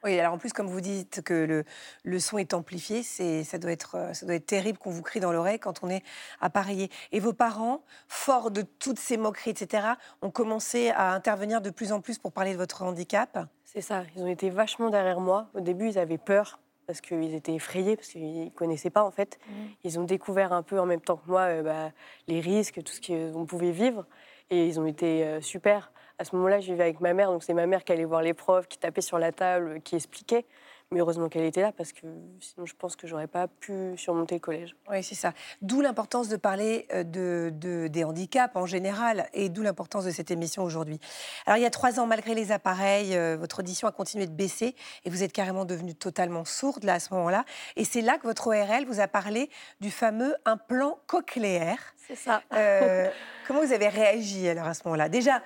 Oui, 0.05 0.19
alors 0.19 0.33
en 0.33 0.37
plus, 0.37 0.53
comme 0.53 0.67
vous 0.67 0.81
dites 0.81 1.23
que 1.23 1.33
le, 1.33 1.63
le 2.03 2.19
son 2.19 2.37
est 2.37 2.53
amplifié, 2.53 3.01
c'est, 3.01 3.43
ça, 3.43 3.57
doit 3.57 3.71
être, 3.71 3.95
euh, 3.95 4.13
ça 4.13 4.27
doit 4.27 4.35
être 4.35 4.45
terrible 4.45 4.77
qu'on 4.77 4.91
vous 4.91 5.01
crie 5.01 5.19
dans 5.19 5.31
l'oreille 5.31 5.57
quand 5.57 5.83
on 5.83 5.89
est 5.89 6.03
appareillé. 6.39 6.91
Et 7.11 7.19
vos 7.19 7.33
parents, 7.33 7.81
forts 8.07 8.51
de 8.51 8.61
toutes 8.61 8.99
ces 8.99 9.17
moqueries, 9.17 9.49
etc., 9.49 9.87
ont 10.21 10.29
commencé 10.29 10.91
à 10.91 11.11
intervenir 11.11 11.59
de 11.59 11.71
plus 11.71 11.91
en 11.91 12.01
plus 12.01 12.19
pour 12.19 12.31
parler 12.31 12.53
de 12.53 12.57
votre 12.57 12.83
handicap? 12.83 13.39
C'est 13.63 13.81
ça, 13.81 14.03
ils 14.15 14.21
ont 14.21 14.27
été 14.27 14.51
vachement 14.51 14.91
derrière 14.91 15.19
moi. 15.19 15.49
Au 15.55 15.59
début, 15.59 15.89
ils 15.89 15.97
avaient 15.97 16.19
peur 16.19 16.59
parce 16.85 17.01
qu'ils 17.01 17.33
étaient 17.33 17.55
effrayés, 17.55 17.95
parce 17.95 18.09
qu'ils 18.09 18.45
ne 18.45 18.49
connaissaient 18.49 18.91
pas 18.91 19.03
en 19.03 19.09
fait. 19.09 19.39
Mmh. 19.47 19.53
Ils 19.85 19.99
ont 19.99 20.03
découvert 20.03 20.53
un 20.53 20.61
peu 20.61 20.79
en 20.79 20.85
même 20.85 21.01
temps 21.01 21.17
que 21.17 21.27
moi 21.27 21.41
euh, 21.41 21.63
bah, 21.63 21.91
les 22.27 22.41
risques, 22.41 22.83
tout 22.83 22.93
ce 22.93 23.01
qu'on 23.01 23.47
pouvait 23.47 23.71
vivre. 23.71 24.05
Et 24.51 24.67
ils 24.67 24.79
ont 24.79 24.85
été 24.85 25.25
euh, 25.25 25.41
super 25.41 25.91
à 26.17 26.25
ce 26.25 26.35
moment-là, 26.35 26.59
je 26.59 26.71
vivais 26.71 26.83
avec 26.83 27.01
ma 27.01 27.13
mère, 27.13 27.31
donc 27.31 27.43
c'est 27.43 27.53
ma 27.53 27.65
mère 27.65 27.83
qui 27.83 27.91
allait 27.91 28.05
voir 28.05 28.21
les 28.21 28.33
profs, 28.33 28.67
qui 28.67 28.77
tapait 28.77 29.01
sur 29.01 29.19
la 29.19 29.31
table, 29.31 29.81
qui 29.81 29.95
expliquait. 29.95 30.45
Mais 30.91 30.99
heureusement 30.99 31.29
qu'elle 31.29 31.45
était 31.45 31.61
là 31.61 31.71
parce 31.71 31.91
que 31.93 32.05
sinon 32.39 32.67
je 32.67 32.75
pense 32.77 32.95
que 32.95 33.07
j'aurais 33.07 33.27
pas 33.27 33.47
pu 33.47 33.97
surmonter 33.97 34.35
le 34.35 34.39
collège. 34.39 34.75
Oui, 34.89 35.03
c'est 35.03 35.15
ça. 35.15 35.33
D'où 35.61 35.81
l'importance 35.81 36.29
de 36.29 36.35
parler 36.35 36.87
euh, 36.93 37.03
de, 37.03 37.87
des 37.87 38.03
handicaps 38.03 38.55
en 38.55 38.67
général 38.67 39.27
et 39.33 39.49
d'où 39.49 39.63
l'importance 39.63 40.05
de 40.05 40.11
cette 40.11 40.29
émission 40.29 40.63
aujourd'hui. 40.63 40.99
Alors 41.47 41.57
il 41.57 41.63
y 41.63 41.65
a 41.65 41.71
trois 41.71 41.99
ans, 41.99 42.05
malgré 42.05 42.35
les 42.35 42.51
appareils, 42.51 43.17
euh, 43.17 43.35
votre 43.35 43.59
audition 43.59 43.87
a 43.87 43.91
continué 43.91 44.27
de 44.27 44.31
baisser 44.31 44.75
et 45.05 45.09
vous 45.09 45.23
êtes 45.23 45.33
carrément 45.33 45.65
devenue 45.65 45.95
totalement 45.95 46.45
sourde 46.45 46.83
là 46.83 46.93
à 46.93 46.99
ce 46.99 47.13
moment-là. 47.15 47.45
Et 47.75 47.83
c'est 47.83 48.01
là 48.01 48.19
que 48.19 48.27
votre 48.27 48.47
ORL 48.47 48.85
vous 48.85 48.99
a 48.99 49.07
parlé 49.07 49.49
du 49.81 49.89
fameux 49.89 50.35
implant 50.45 50.99
cochléaire. 51.07 51.79
C'est 52.07 52.15
ça. 52.15 52.43
Euh, 52.53 53.09
comment 53.47 53.61
vous 53.65 53.73
avez 53.73 53.87
réagi 53.87 54.47
alors 54.47 54.67
à 54.67 54.75
ce 54.75 54.83
moment-là? 54.85 55.09
Déjà, 55.09 55.41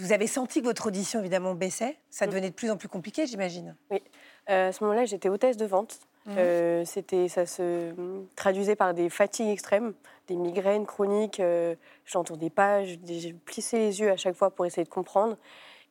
vous 0.00 0.12
avez 0.12 0.26
senti 0.26 0.60
que 0.60 0.66
votre 0.66 0.86
audition, 0.86 1.20
évidemment, 1.20 1.54
baissait? 1.54 1.96
Ça 2.10 2.26
devenait 2.26 2.50
de 2.50 2.54
plus 2.54 2.70
en 2.70 2.76
plus 2.76 2.88
compliqué, 2.88 3.26
j'imagine. 3.26 3.76
Oui. 3.90 4.02
Euh, 4.48 4.68
à 4.68 4.72
ce 4.72 4.82
moment-là, 4.84 5.04
j'étais 5.04 5.28
hôtesse 5.28 5.56
de 5.56 5.66
vente. 5.66 6.00
Mhm. 6.26 6.34
Euh, 6.38 6.84
c'était, 6.84 7.28
ça 7.28 7.46
se 7.46 7.92
traduisait 8.36 8.76
par 8.76 8.94
des 8.94 9.08
fatigues 9.08 9.48
extrêmes, 9.48 9.94
des 10.28 10.36
migraines 10.36 10.86
chroniques. 10.86 11.40
Euh, 11.40 11.74
je 12.04 12.18
n'entendais 12.18 12.50
pas, 12.50 12.84
je, 12.84 13.32
plissais 13.44 13.78
les 13.78 14.00
yeux 14.00 14.10
à 14.10 14.16
chaque 14.16 14.34
fois 14.34 14.50
pour 14.50 14.66
essayer 14.66 14.84
de 14.84 14.88
comprendre. 14.88 15.36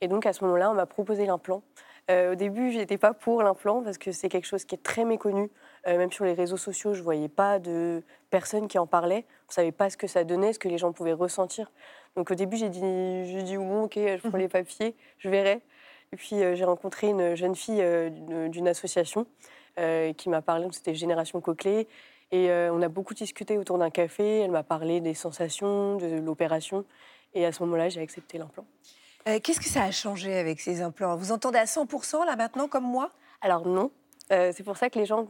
Et 0.02 0.08
donc, 0.08 0.26
à 0.26 0.34
ce 0.34 0.44
moment-là, 0.44 0.72
on 0.72 0.76
m'a 0.76 0.86
proposé 0.86 1.26
l'implant. 1.26 1.62
au 2.10 2.36
début, 2.36 2.72
je 2.72 2.78
n'étais 2.78 2.98
pas 2.98 3.14
pour 3.14 3.44
l'implant 3.44 3.84
parce 3.84 3.98
que 3.98 4.12
c'est 4.12 4.30
quelque 4.30 4.48
chose 4.48 4.66
qui 4.66 4.76
est 4.76 4.84
très 4.84 5.06
méconnu. 5.06 5.50
Même 5.86 6.12
sur 6.12 6.26
les 6.26 6.34
réseaux 6.34 6.58
sociaux, 6.58 6.94
je 6.94 7.00
ne 7.00 7.04
voyais 7.04 7.30
pas 7.30 7.60
de 7.60 8.04
personnes 8.30 8.68
qui 8.68 8.78
en 8.78 8.88
parlaient. 8.88 9.26
On 9.48 9.52
ne 9.52 9.54
savait 9.54 9.72
pas 9.72 9.90
ce 9.90 9.98
que 9.98 10.08
ça 10.08 10.24
donnait, 10.24 10.54
ce 10.54 10.60
que 10.60 10.68
les 10.68 10.78
gens 10.78 10.92
pouvaient 10.92 11.14
ressentir. 11.14 11.72
Donc 12.16 12.32
au 12.32 12.36
début, 12.36 12.58
j'ai 12.58 12.70
dit, 12.70 12.80
j'ai 12.80 13.44
dit 13.44 13.58
bon, 13.58 13.84
ok, 13.84 13.96
je 13.96 14.18
prends 14.18 14.30
mhm. 14.30 14.40
les 14.40 14.50
papiers, 14.50 14.96
je 15.20 15.30
verrai. 15.30 15.62
Et 16.12 16.16
puis 16.16 16.44
euh, 16.44 16.56
j'ai 16.56 16.66
rencontré 16.66 17.10
une 17.10 17.36
jeune 17.36 17.56
fille 17.56 17.82
euh, 17.82 18.10
d'une 18.50 18.68
association 18.68 19.26
euh, 19.78 20.14
qui 20.14 20.30
m'a 20.30 20.42
parlé, 20.42 20.68
c'était 20.72 20.96
Génération 20.96 21.40
Coquelet. 21.42 21.88
Et 22.32 22.52
on 22.52 22.80
a 22.84 22.90
beaucoup 22.90 23.16
discuté 23.16 23.58
autour 23.58 23.80
d'un 23.80 23.90
café. 23.90 24.42
Elle 24.42 24.52
m'a 24.52 24.62
parlé 24.62 25.02
des 25.02 25.16
sensations, 25.16 25.96
de 25.96 26.20
l'opération. 26.20 26.86
Et 27.34 27.44
à 27.44 27.52
ce 27.52 27.64
moment-là, 27.64 27.90
j'ai 27.90 28.02
accepté 28.02 28.38
l'implant. 28.38 28.66
Qu'est-ce 29.26 29.60
que 29.60 29.66
ça 29.66 29.82
a 29.82 29.90
changé 29.90 30.38
avec 30.38 30.60
ces 30.60 30.84
implants? 30.84 31.16
Vous 31.16 31.32
entendez 31.32 31.58
à 31.58 31.66
100% 31.66 32.28
là 32.28 32.36
maintenant, 32.36 32.68
comme 32.68 32.84
moi? 32.84 33.10
Alors 33.42 33.66
non. 33.66 33.90
c'est 34.30 34.62
pour 34.64 34.78
ça 34.78 34.92
que 34.92 35.00
les 35.00 35.08
gens 35.08 35.28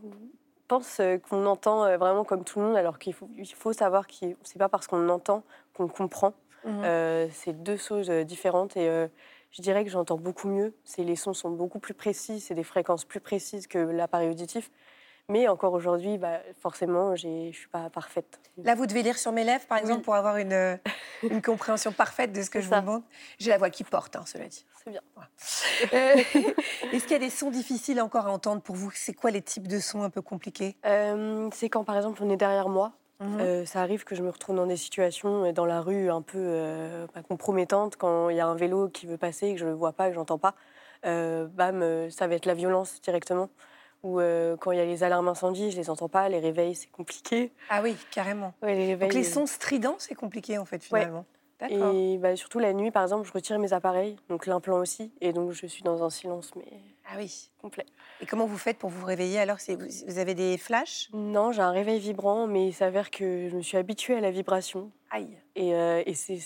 pensent 0.69 1.01
qu'on 1.27 1.45
entend 1.45 1.97
vraiment 1.97 2.23
comme 2.23 2.45
tout 2.45 2.59
le 2.59 2.67
monde, 2.67 2.77
alors 2.77 2.99
qu'il 2.99 3.13
faut, 3.13 3.27
il 3.37 3.45
faut 3.45 3.73
savoir 3.73 4.07
que 4.07 4.13
ce 4.13 4.25
n'est 4.27 4.59
pas 4.59 4.69
parce 4.69 4.87
qu'on 4.87 5.09
entend 5.09 5.43
qu'on 5.73 5.87
comprend. 5.87 6.33
Mhm. 6.65 6.81
Euh, 6.83 7.27
c'est 7.31 7.63
deux 7.63 7.77
choses 7.77 8.09
euh, 8.09 8.23
différentes 8.23 8.75
et 8.75 8.89
euh, 8.89 9.07
je 9.51 9.61
dirais 9.61 9.83
que 9.83 9.89
j'entends 9.89 10.17
beaucoup 10.17 10.47
mieux. 10.47 10.73
Les 10.97 11.15
sons 11.15 11.33
sont 11.33 11.49
beaucoup 11.49 11.79
plus 11.79 11.93
précis, 11.93 12.39
c'est 12.39 12.53
des 12.53 12.63
fréquences 12.63 13.05
plus 13.05 13.19
précises 13.19 13.67
que 13.67 13.77
l'appareil 13.79 14.29
auditif. 14.29 14.71
Mais 15.29 15.47
encore 15.47 15.73
aujourd'hui, 15.73 16.17
bah, 16.17 16.39
forcément, 16.59 17.15
je 17.15 17.27
ne 17.27 17.51
suis 17.51 17.67
pas 17.67 17.89
parfaite. 17.89 18.39
Là, 18.63 18.75
vous 18.75 18.87
devez 18.87 19.03
lire 19.03 19.17
sur 19.17 19.31
mes 19.31 19.43
lèvres, 19.43 19.65
par 19.67 19.77
exemple, 19.77 20.01
pour 20.01 20.15
avoir 20.15 20.37
une, 20.37 20.79
une, 21.23 21.41
compréhension 21.41 21.91
parfaite 21.91 22.33
de 22.33 22.41
ce 22.41 22.49
que 22.49 22.61
je 22.61 22.67
vous 22.67 22.75
demande. 22.75 23.03
J'ai 23.37 23.51
la 23.51 23.57
voix 23.57 23.69
qui 23.69 23.83
porte, 23.83 24.15
hein, 24.15 24.23
cela 24.25 24.47
dit. 24.47 24.65
C'est 24.83 24.91
bien. 24.91 25.01
Est-ce 26.91 27.03
qu'il 27.03 27.11
y 27.11 27.15
a 27.15 27.19
des 27.19 27.29
sons 27.29 27.51
difficiles 27.51 28.01
encore 28.01 28.27
à 28.27 28.31
entendre 28.31 28.61
pour 28.61 28.75
vous? 28.75 28.91
C'est 28.93 29.13
quoi 29.13 29.31
les 29.31 29.41
types 29.41 29.67
de 29.67 29.79
sons 29.79 30.03
un 30.03 30.09
peu 30.09 30.21
compliqués? 30.21 30.75
C'est 31.53 31.69
quand, 31.69 31.83
par 31.83 31.95
exemple, 31.95 32.21
on 32.23 32.29
est 32.29 32.37
derrière 32.37 32.69
moi 32.69 32.93
euh, 33.21 33.65
ça 33.65 33.81
arrive 33.81 34.05
que 34.05 34.15
je 34.15 34.23
me 34.23 34.29
retrouve 34.29 34.55
dans 34.55 34.65
des 34.65 34.77
situations 34.77 35.43
euh, 35.45 35.51
dans 35.51 35.65
la 35.65 35.81
rue 35.81 36.09
un 36.09 36.21
peu 36.21 36.37
euh, 36.37 37.05
bah, 37.13 37.21
compromettantes 37.21 37.97
quand 37.97 38.29
il 38.29 38.37
y 38.37 38.39
a 38.39 38.47
un 38.47 38.55
vélo 38.55 38.87
qui 38.87 39.07
veut 39.07 39.17
passer 39.17 39.47
et 39.47 39.53
que 39.53 39.59
je 39.59 39.65
ne 39.65 39.71
le 39.71 39.75
vois 39.75 39.91
pas, 39.91 40.07
que 40.07 40.13
je 40.13 40.19
n'entends 40.19 40.37
pas. 40.37 40.55
bam, 41.03 42.09
ça 42.09 42.27
va 42.27 42.35
être 42.35 42.45
la 42.45 42.53
violence 42.53 43.01
directement. 43.01 43.49
Ou 44.03 44.19
quand 44.59 44.71
il 44.71 44.77
y 44.77 44.81
a 44.81 44.85
les 44.85 45.03
alarmes 45.03 45.27
incendie, 45.27 45.71
je 45.71 45.77
les 45.77 45.89
entends 45.89 46.09
pas, 46.09 46.29
les 46.29 46.39
réveils, 46.39 46.75
c'est 46.75 46.91
compliqué. 46.91 47.51
Ah 47.69 47.81
oui, 47.81 47.95
carrément. 48.11 48.53
les 48.63 48.95
Donc 48.95 49.13
les 49.13 49.23
sons 49.23 49.45
stridents, 49.45 49.95
c'est 49.97 50.15
compliqué 50.15 50.57
en 50.57 50.65
fait 50.65 50.83
finalement. 50.83 51.25
Et 51.69 52.17
bah, 52.19 52.35
surtout 52.37 52.59
la 52.59 52.71
nuit, 52.71 52.91
par 52.91 53.03
exemple, 53.03 53.27
je 53.27 53.33
retire 53.33 53.59
mes 53.59 53.73
appareils, 53.73 54.15
donc 54.29 54.45
l'implant 54.45 54.77
aussi, 54.77 55.11
et 55.19 55.33
donc 55.33 55.51
je 55.51 55.67
suis 55.67 55.83
dans 55.83 56.03
un 56.03 56.09
silence, 56.09 56.51
mais 56.55 56.63
ah 57.11 57.15
oui, 57.17 57.49
complet. 57.61 57.85
Et 58.21 58.25
comment 58.25 58.45
vous 58.45 58.57
faites 58.57 58.77
pour 58.77 58.89
vous 58.89 59.05
réveiller 59.05 59.39
alors? 59.39 59.57
Vous 60.07 60.19
avez 60.19 60.35
des 60.35 60.57
flashs? 60.57 61.09
Non, 61.11 61.51
j'ai 61.51 61.61
un 61.61 61.71
réveil 61.71 61.99
vibrant, 61.99 62.47
mais 62.47 62.67
il 62.67 62.73
s'avère 62.73 63.09
que 63.09 63.49
je 63.49 63.55
me 63.55 63.61
suis 63.61 63.77
habituée 63.77 64.15
à 64.15 64.21
la 64.21 64.31
vibration. 64.31 64.91
Aïe. 65.09 65.37
Et, 65.55 65.73
euh, 65.73 66.03
et 66.05 66.13
c'est 66.13 66.39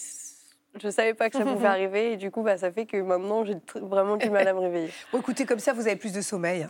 je 0.80 0.88
ne 0.88 0.92
savais 0.92 1.14
pas 1.14 1.30
que 1.30 1.38
ça 1.38 1.46
pouvait 1.46 1.68
arriver 1.68 2.14
et 2.14 2.18
du 2.18 2.32
coup, 2.32 2.42
bah, 2.42 2.58
ça 2.58 2.72
fait 2.72 2.86
que 2.86 2.98
maintenant, 2.98 3.46
j'ai 3.46 3.58
vraiment 3.76 4.18
du 4.18 4.30
mal 4.30 4.48
à 4.48 4.54
me 4.54 4.60
réveiller. 4.60 4.90
Bon, 5.12 5.20
écoutez, 5.20 5.46
comme 5.46 5.60
ça, 5.60 5.74
vous 5.74 5.88
avez 5.88 5.96
plus 5.96 6.14
de 6.14 6.22
sommeil. 6.22 6.68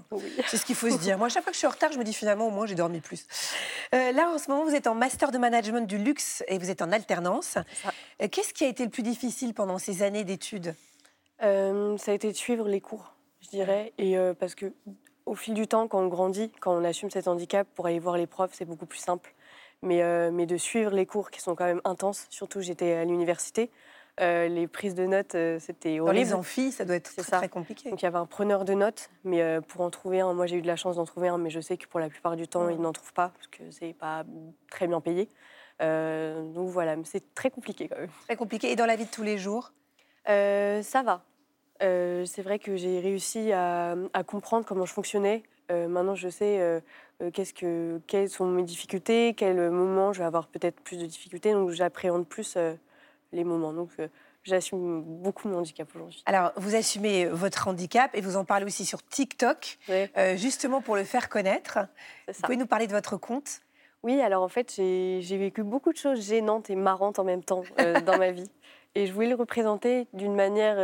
C'est 0.47 0.57
ce 0.57 0.65
qu'il 0.65 0.75
faut 0.75 0.89
se 0.89 0.97
dire. 0.97 1.17
Moi, 1.17 1.29
chaque 1.29 1.43
fois 1.43 1.51
que 1.51 1.55
je 1.55 1.59
suis 1.59 1.67
en 1.67 1.71
retard, 1.71 1.91
je 1.91 1.97
me 1.97 2.03
dis 2.03 2.13
finalement, 2.13 2.47
au 2.47 2.51
moins, 2.51 2.65
j'ai 2.65 2.75
dormi 2.75 2.99
plus. 2.99 3.25
Euh, 3.95 4.11
là, 4.11 4.29
en 4.29 4.37
ce 4.37 4.49
moment, 4.49 4.65
vous 4.65 4.75
êtes 4.75 4.87
en 4.87 4.95
master 4.95 5.31
de 5.31 5.37
management 5.37 5.87
du 5.87 5.97
luxe 5.97 6.43
et 6.47 6.57
vous 6.57 6.69
êtes 6.69 6.81
en 6.81 6.91
alternance. 6.91 7.57
Euh, 8.21 8.27
qu'est-ce 8.29 8.53
qui 8.53 8.65
a 8.65 8.67
été 8.67 8.83
le 8.83 8.89
plus 8.89 9.03
difficile 9.03 9.53
pendant 9.53 9.77
ces 9.77 10.03
années 10.03 10.23
d'études? 10.25 10.75
Euh, 11.41 11.97
Ça 11.97 12.11
a 12.11 12.13
été 12.13 12.29
de 12.31 12.37
suivre 12.37 12.67
les 12.67 12.81
cours, 12.81 13.13
je 13.41 13.49
dirais. 13.49 13.93
Et 13.97 14.15
parce 14.39 14.55
que 14.55 14.73
au 15.25 15.35
fil 15.35 15.53
du 15.53 15.67
temps, 15.67 15.87
quand 15.87 15.99
on 16.01 16.07
grandit, 16.07 16.51
quand 16.59 16.75
on 16.75 16.83
assume 16.83 17.09
cet 17.09 17.29
handicap, 17.29 17.67
pour 17.75 17.85
aller 17.85 17.99
voir 17.99 18.17
les 18.17 18.27
profs, 18.27 18.51
c'est 18.53 18.65
beaucoup 18.65 18.85
plus 18.85 18.99
simple. 18.99 19.33
Mais, 19.81 20.31
mais 20.31 20.45
de 20.45 20.57
suivre 20.57 20.91
les 20.91 21.05
cours 21.05 21.29
qui 21.31 21.41
sont 21.41 21.55
quand 21.55 21.65
même 21.65 21.81
intenses, 21.83 22.27
surtout 22.29 22.61
j'étais 22.61 22.93
à 22.93 23.03
l'université, 23.05 23.69
euh, 24.21 24.47
les 24.47 24.67
prises 24.67 24.93
de 24.93 25.07
notes, 25.07 25.33
euh, 25.33 25.57
c'était 25.59 25.99
horrible. 25.99 26.05
Dans 26.05 26.11
les 26.11 26.33
amphis, 26.35 26.71
ça 26.71 26.85
doit 26.85 26.95
être 26.95 27.15
très, 27.15 27.49
compliqué. 27.49 27.89
Donc 27.89 28.01
il 28.01 28.05
y 28.05 28.07
avait 28.07 28.19
un 28.19 28.27
preneur 28.27 28.63
de 28.63 28.73
notes, 28.73 29.09
mais 29.23 29.41
euh, 29.41 29.59
pour 29.59 29.81
en 29.81 29.89
trouver 29.89 30.19
un, 30.19 30.33
moi 30.33 30.45
j'ai 30.45 30.57
eu 30.57 30.61
de 30.61 30.67
la 30.67 30.75
chance 30.75 30.97
d'en 30.97 31.05
trouver 31.05 31.29
un, 31.29 31.39
mais 31.39 31.49
je 31.49 31.59
sais 31.59 31.77
que 31.77 31.87
pour 31.87 31.99
la 31.99 32.09
plupart 32.09 32.35
du 32.35 32.47
temps, 32.47 32.69
ils 32.69 32.79
n'en 32.79 32.93
trouvent 32.93 33.13
pas, 33.13 33.29
parce 33.29 33.47
que 33.47 33.71
c'est 33.71 33.93
pas 33.93 34.23
très 34.69 34.87
bien 34.87 35.01
payé. 35.01 35.29
donc 35.79 36.69
voilà, 36.69 36.95
c'est 37.05 37.33
très 37.33 37.49
compliqué 37.49 37.87
quand 37.87 37.97
même. 37.97 38.09
Très 38.25 38.35
compliqué. 38.35 38.71
Et 38.71 38.75
dans 38.75 38.85
la 38.85 38.95
vie 38.95 39.05
de 39.05 39.11
tous 39.11 39.23
les 39.23 39.39
jours? 39.39 39.73
Ça 40.27 41.03
va. 41.03 41.23
c'est 41.79 42.43
vrai 42.43 42.59
que 42.59 42.75
j'ai 42.75 42.99
réussi 42.99 43.51
à, 43.51 43.95
comprendre 44.27 44.63
comment 44.63 44.85
je 44.85 44.93
fonctionnais. 44.93 45.41
maintenant, 45.71 46.13
je 46.13 46.29
sais 46.29 46.83
qu'est-ce 47.33 47.55
que, 47.55 47.99
quelles 48.05 48.29
sont 48.29 48.45
mes 48.45 48.63
difficultés, 48.63 49.33
quel 49.35 49.71
moment 49.71 50.13
je 50.13 50.19
vais 50.19 50.25
avoir 50.25 50.49
peut-être 50.49 50.79
plus 50.81 50.97
de 50.97 51.07
difficultés, 51.07 51.53
donc 51.53 51.71
j'appréhende 51.71 52.27
plus 52.27 52.59
les 53.33 53.43
moments. 53.43 53.73
Donc, 53.73 53.89
euh, 53.99 54.07
j'assume 54.43 55.01
beaucoup 55.03 55.47
mon 55.47 55.59
handicap 55.59 55.87
aujourd'hui. 55.95 56.23
Alors, 56.25 56.51
vous 56.55 56.75
assumez 56.75 57.25
votre 57.25 57.67
handicap 57.67 58.11
et 58.13 58.21
vous 58.21 58.37
en 58.37 58.45
parlez 58.45 58.65
aussi 58.65 58.85
sur 58.85 59.03
TikTok, 59.03 59.77
euh, 59.89 60.37
justement 60.37 60.81
pour 60.81 60.95
le 60.95 61.03
faire 61.03 61.29
connaître. 61.29 61.79
Vous 62.27 62.41
pouvez 62.41 62.57
nous 62.57 62.67
parler 62.67 62.87
de 62.87 62.93
votre 62.93 63.17
compte? 63.17 63.61
Oui, 64.03 64.19
alors 64.21 64.43
en 64.43 64.49
fait, 64.49 64.73
j'ai 64.75 65.37
vécu 65.37 65.63
beaucoup 65.63 65.93
de 65.93 65.97
choses 65.97 66.27
gênantes 66.27 66.69
et 66.69 66.75
marrantes 66.75 67.19
en 67.19 67.23
même 67.23 67.43
temps 67.43 67.63
euh, 67.79 68.01
dans 68.01 68.17
ma 68.17 68.31
vie. 68.31 68.49
Et 68.95 69.07
je 69.07 69.13
voulais 69.13 69.29
le 69.29 69.33
représenter 69.33 70.05
d'une 70.13 70.35
manière 70.35 70.77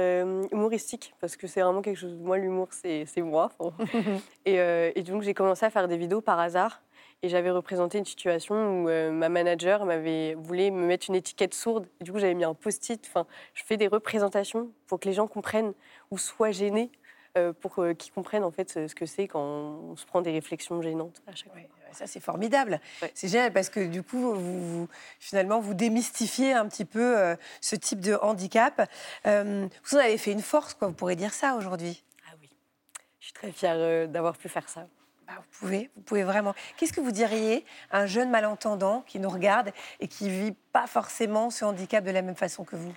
humoristique, 0.52 1.14
parce 1.22 1.38
que 1.38 1.46
c'est 1.46 1.62
vraiment 1.62 1.84
quelque 1.84 2.00
chose. 2.00 2.16
Moi, 2.16 2.40
l'humour, 2.40 2.70
c'est 2.72 3.06
moi. 3.18 3.52
et, 4.48 4.56
et, 4.56 5.04
donc, 5.04 5.22
j'ai 5.22 5.36
commencé 5.36 5.64
à 5.64 5.70
faire 5.70 5.88
des 5.88 5.96
vidéos 5.96 6.20
par 6.20 6.40
hasard. 6.40 6.82
Et 7.22 7.28
j'avais 7.28 7.52
représenté 7.52 7.98
une 7.98 8.06
situation 8.06 8.84
où 8.84 8.90
euh, 8.90 9.12
ma 9.12 9.28
manager 9.28 9.86
m'avait 9.86 10.36
voulu 10.36 10.72
me 10.72 10.86
mettre 10.86 11.10
une 11.10 11.16
étiquette 11.16 11.54
sourde. 11.54 11.86
Et 12.00 12.06
du 12.06 12.14
coup, 12.14 12.20
j'avais 12.20 12.34
mis 12.34 12.46
un 12.46 12.54
post-it. 12.54 13.06
Enfin, 13.10 13.28
je 13.54 13.64
fais 13.64 13.76
des 13.76 13.88
représentations 13.88 14.72
pour 14.88 15.02
que 15.02 15.08
les 15.10 15.14
gens 15.14 15.28
comprennent 15.28 15.74
ou 16.12 16.18
soient 16.18 16.52
gênés 16.52 16.92
euh, 17.38 17.52
pour 17.52 17.80
euh, 17.80 17.94
qu'ils 17.94 18.14
comprennent 18.14 18.46
en 18.46 18.52
fait 18.52 18.88
ce 18.88 18.96
que 18.96 19.06
c'est 19.06 19.28
quand 19.28 19.42
on 19.42 19.96
se 19.98 20.06
prend 20.06 20.22
des 20.22 20.32
réflexions 20.32 20.82
gênantes 20.82 21.22
à 21.28 21.36
chaque 21.36 21.52
fois. 21.52 21.62
ça, 21.92 22.08
c'est 22.08 22.22
formidable. 22.22 22.80
C'est 23.14 23.28
génial 23.28 23.52
parce 23.52 23.70
que 23.70 23.86
du 23.86 24.02
coup, 24.02 24.34
vous, 24.34 24.88
finalement, 25.20 25.60
vous 25.60 25.74
démystifiez 25.74 26.54
un 26.54 26.68
petit 26.70 26.86
peu 26.86 27.36
ce 27.60 27.76
type 27.76 28.00
de 28.00 28.16
handicap. 28.22 28.90
vous 29.26 29.96
en 29.96 30.00
avez 30.00 30.18
fait 30.18 30.32
une 30.32 30.42
force, 30.42 30.74
quoi. 30.74 30.88
Vous 30.88 30.94
pourrez 30.94 31.18
dire 31.18 31.34
ça 31.34 31.56
aujourd'hui. 31.56 32.02
Ah 32.30 32.36
oui, 32.40 32.50
je 33.20 33.26
suis 33.26 33.34
très 33.34 33.52
fière 33.52 34.08
d'avoir 34.08 34.38
pu 34.38 34.48
faire 34.48 34.70
ça. 34.70 34.88
Bah, 35.30 35.36
vous 35.38 35.60
pouvez, 35.60 35.90
vous 35.96 36.02
pouvez 36.02 36.24
vraiment. 36.24 36.56
Qu'est-ce 36.76 36.92
que 36.94 37.02
vous 37.02 37.12
diriez 37.12 37.64
à 37.92 38.00
un 38.00 38.06
jeune 38.08 38.32
malentendant 38.32 39.04
qui 39.06 39.20
nous 39.20 39.30
regarde 39.30 39.72
et 40.00 40.08
qui 40.08 40.28
vit 40.28 40.56
pas 40.74 40.88
forcément 40.88 41.52
ce 41.52 41.66
handicap 41.66 42.04
de 42.04 42.10
la 42.10 42.24
même 42.24 42.36
façon 42.36 42.64
que 42.64 42.76
vous? 42.76 42.94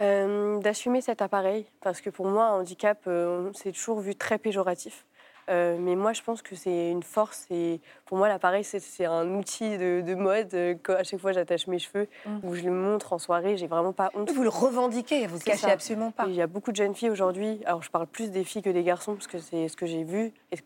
Euh, 0.00 0.58
D'assumer 0.60 1.02
cet 1.02 1.20
appareil, 1.20 1.66
parce 1.82 2.00
que 2.00 2.08
pour 2.08 2.26
moi, 2.28 2.46
un 2.46 2.60
handicap, 2.60 3.02
euh, 3.06 3.50
c'est 3.54 3.72
toujours 3.72 4.00
vu 4.00 4.14
très 4.14 4.38
péjoratif. 4.38 5.04
Euh, 5.48 5.76
mais 5.78 5.94
moi, 5.94 6.12
je 6.12 6.22
pense 6.22 6.42
que 6.42 6.54
c'est 6.54 6.90
une 6.90 7.02
force. 7.02 7.46
Et 7.50 7.80
pour 8.04 8.18
moi, 8.18 8.28
l'appareil, 8.28 8.64
c'est 8.64 9.04
un 9.04 9.34
outil 9.34 9.78
de, 9.78 10.14
mode. 10.14 10.54
à 10.88 11.04
chaque 11.04 11.20
fois, 11.20 11.32
j'attache 11.32 11.66
mes 11.66 11.78
cheveux 11.78 12.08
mmh. 12.26 12.38
ou 12.42 12.54
je 12.54 12.62
le 12.62 12.72
montre 12.72 13.12
en 13.12 13.18
soirée, 13.18 13.56
j'ai 13.56 13.66
vraiment 13.66 13.92
pas 13.92 14.10
honte. 14.14 14.30
Vous 14.30 14.42
le 14.42 14.48
revendiquez, 14.48 15.26
vous 15.26 15.36
le 15.36 15.40
cachez 15.40 15.70
absolument 15.70 16.10
pas. 16.10 16.26
Il 16.26 16.34
y 16.34 16.42
a 16.42 16.46
beaucoup 16.46 16.72
de 16.72 16.76
jeunes 16.76 16.94
filles 16.94 17.10
aujourd'hui. 17.10 17.60
Alors, 17.64 17.82
je 17.82 17.90
parle 17.90 18.06
plus 18.06 18.30
des 18.30 18.44
filles 18.44 18.62
que 18.62 18.70
des 18.70 18.82
garçons 18.82 19.14
parce 19.14 19.26
que 19.26 19.38
c'est 19.38 19.68
ce 19.68 19.76
que 19.76 19.86
j'ai 19.86 20.04
vu 20.04 20.32
et 20.52 20.56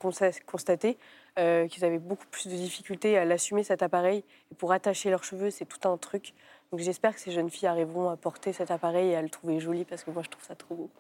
constaté. 0.46 0.98
Euh, 1.38 1.68
qu'ils 1.68 1.84
avaient 1.84 2.00
beaucoup 2.00 2.26
plus 2.30 2.48
de 2.48 2.56
difficultés 2.56 3.16
à 3.16 3.24
l'assumer 3.24 3.62
cet 3.62 3.82
appareil. 3.82 4.24
Et 4.50 4.54
pour 4.56 4.72
attacher 4.72 5.10
leurs 5.10 5.22
cheveux, 5.22 5.50
c'est 5.50 5.64
tout 5.64 5.88
un 5.88 5.96
truc. 5.96 6.34
Donc 6.70 6.80
j'espère 6.80 7.14
que 7.14 7.20
ces 7.20 7.30
jeunes 7.30 7.50
filles 7.50 7.68
arriveront 7.68 8.10
à 8.10 8.16
porter 8.16 8.52
cet 8.52 8.70
appareil 8.70 9.10
et 9.10 9.16
à 9.16 9.22
le 9.22 9.28
trouver 9.28 9.58
joli 9.60 9.84
parce 9.84 10.04
que 10.04 10.10
moi 10.10 10.22
je 10.22 10.28
trouve 10.28 10.44
ça 10.44 10.54
trop 10.54 10.74
beau. 10.74 10.90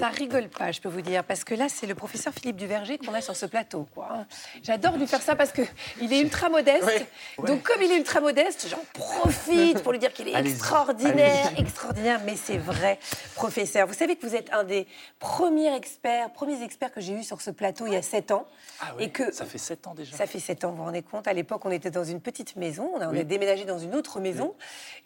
Ça 0.00 0.08
rigole 0.08 0.48
pas, 0.48 0.72
je 0.72 0.80
peux 0.80 0.88
vous 0.88 1.02
dire, 1.02 1.22
parce 1.24 1.44
que 1.44 1.54
là, 1.54 1.68
c'est 1.68 1.86
le 1.86 1.94
professeur 1.94 2.32
Philippe 2.32 2.56
Duverger 2.56 2.96
qu'on 2.96 3.12
a 3.12 3.20
sur 3.20 3.36
ce 3.36 3.44
plateau. 3.44 3.86
Quoi. 3.94 4.24
J'adore 4.62 4.96
lui 4.96 5.06
faire 5.06 5.20
ça 5.20 5.36
parce 5.36 5.52
qu'il 5.52 6.12
est 6.12 6.20
ultra 6.20 6.48
modeste. 6.48 7.06
Donc, 7.44 7.62
comme 7.62 7.82
il 7.82 7.92
est 7.92 7.98
ultra 7.98 8.20
modeste, 8.20 8.66
j'en 8.70 8.82
profite 8.94 9.82
pour 9.82 9.92
lui 9.92 9.98
dire 9.98 10.14
qu'il 10.14 10.28
est 10.28 10.34
extraordinaire, 10.34 11.52
extraordinaire. 11.58 12.22
Mais 12.24 12.34
c'est 12.36 12.56
vrai, 12.56 12.98
professeur. 13.34 13.86
Vous 13.86 13.92
savez 13.92 14.16
que 14.16 14.26
vous 14.26 14.34
êtes 14.34 14.50
un 14.54 14.64
des 14.64 14.86
premiers 15.18 15.76
experts, 15.76 16.32
premiers 16.32 16.62
experts 16.62 16.92
que 16.92 17.02
j'ai 17.02 17.12
eu 17.12 17.22
sur 17.22 17.42
ce 17.42 17.50
plateau 17.50 17.86
il 17.86 17.92
y 17.92 17.96
a 17.96 18.02
7 18.02 18.30
ans. 18.30 18.46
Ah 18.80 18.94
oui, 18.96 19.04
et 19.04 19.10
que 19.10 19.30
ça 19.32 19.44
fait 19.44 19.58
7 19.58 19.86
ans 19.86 19.94
déjà. 19.94 20.16
Ça 20.16 20.26
fait 20.26 20.40
7 20.40 20.64
ans, 20.64 20.70
vous 20.70 20.78
vous 20.78 20.84
rendez 20.84 21.02
compte. 21.02 21.28
À 21.28 21.34
l'époque, 21.34 21.62
on 21.66 21.70
était 21.70 21.90
dans 21.90 22.04
une 22.04 22.22
petite 22.22 22.56
maison, 22.56 22.90
on 22.94 23.00
a, 23.02 23.22
déménagé 23.22 23.66
dans 23.66 23.78
une 23.78 23.94
autre 23.94 24.18
maison. 24.18 24.54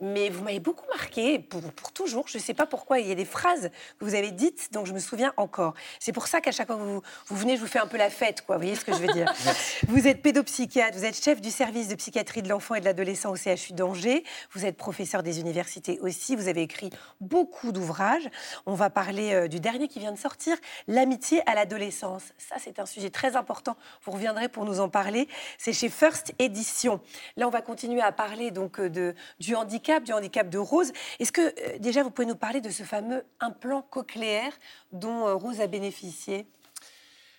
Mais 0.00 0.28
vous 0.28 0.42
m'avez 0.42 0.60
beaucoup 0.60 0.86
marqué, 0.88 1.38
pour, 1.38 1.60
pour 1.72 1.92
toujours. 1.92 2.28
Je 2.28 2.38
ne 2.38 2.42
sais 2.42 2.54
pas 2.54 2.66
pourquoi. 2.66 3.00
Il 3.00 3.08
y 3.08 3.12
a 3.12 3.14
des 3.14 3.24
phrases 3.24 3.70
que 3.98 4.04
vous 4.04 4.14
avez 4.14 4.30
dites 4.30 4.68
dont 4.72 4.84
je 4.84 4.92
me 4.92 4.98
souviens 4.98 5.32
encore. 5.36 5.74
C'est 6.00 6.12
pour 6.12 6.26
ça 6.26 6.40
qu'à 6.40 6.52
chaque 6.52 6.66
fois 6.66 6.76
que 6.76 6.82
vous, 6.82 7.02
vous, 7.26 7.36
venez, 7.36 7.56
je 7.56 7.60
vous 7.60 7.66
fais 7.66 7.78
un 7.78 7.86
peu 7.86 7.96
la 7.96 8.10
fête, 8.10 8.42
quoi. 8.42 8.56
Vous 8.56 8.62
voyez 8.62 8.76
ce 8.76 8.84
que 8.84 8.92
je 8.92 8.98
veux 8.98 9.12
dire? 9.12 9.32
Vous 9.88 10.06
êtes 10.06 10.22
pédopsychiatre, 10.22 10.96
vous 10.96 11.04
êtes 11.04 11.22
chef 11.22 11.40
du 11.40 11.50
service 11.50 11.88
de 11.88 11.94
psychiatrie 11.94 12.42
de 12.42 12.48
l'enfant 12.48 12.74
et 12.74 12.80
de 12.80 12.84
l'adolescent 12.84 13.30
au 13.30 13.36
CHU 13.36 13.72
d'Angers. 13.72 14.24
Vous 14.52 14.64
êtes 14.64 14.76
professeur 14.76 15.22
des 15.22 15.40
universités 15.40 15.98
aussi. 16.00 16.36
Vous 16.36 16.48
avez 16.48 16.62
écrit 16.62 16.90
beaucoup 17.20 17.72
d'ouvrages. 17.72 18.28
On 18.66 18.74
va 18.74 18.90
parler 18.90 19.32
euh, 19.32 19.48
du 19.48 19.60
dernier 19.60 19.88
qui 19.88 19.98
vient 19.98 20.12
de 20.12 20.18
sortir, 20.18 20.56
L'amitié 20.88 21.42
à 21.48 21.54
l'adolescence. 21.54 22.22
Ça, 22.38 22.56
c'est 22.58 22.78
un 22.78 22.86
sujet 22.86 23.10
très 23.10 23.36
important. 23.36 23.76
Vous 24.04 24.12
reviendrez 24.12 24.48
pour 24.48 24.64
nous 24.64 24.80
en 24.80 24.88
parler. 24.88 25.28
C'est 25.58 25.72
chez 25.72 25.88
First 25.88 26.32
Edition. 26.38 27.00
Là, 27.36 27.46
on 27.46 27.50
va 27.50 27.62
continuer 27.62 28.00
à 28.00 28.12
parler 28.12 28.50
donc 28.50 28.80
euh, 28.80 28.90
de, 28.90 29.14
du 29.40 29.54
handicap, 29.54 29.63
du 29.64 30.12
handicap 30.12 30.48
de 30.48 30.58
Rose. 30.58 30.92
Est-ce 31.18 31.32
que 31.32 31.40
euh, 31.40 31.78
déjà 31.78 32.02
vous 32.02 32.10
pouvez 32.10 32.26
nous 32.26 32.36
parler 32.36 32.60
de 32.60 32.70
ce 32.70 32.82
fameux 32.82 33.24
implant 33.40 33.82
cochléaire 33.82 34.52
dont 34.92 35.26
euh, 35.26 35.34
Rose 35.34 35.60
a 35.60 35.66
bénéficié? 35.66 36.46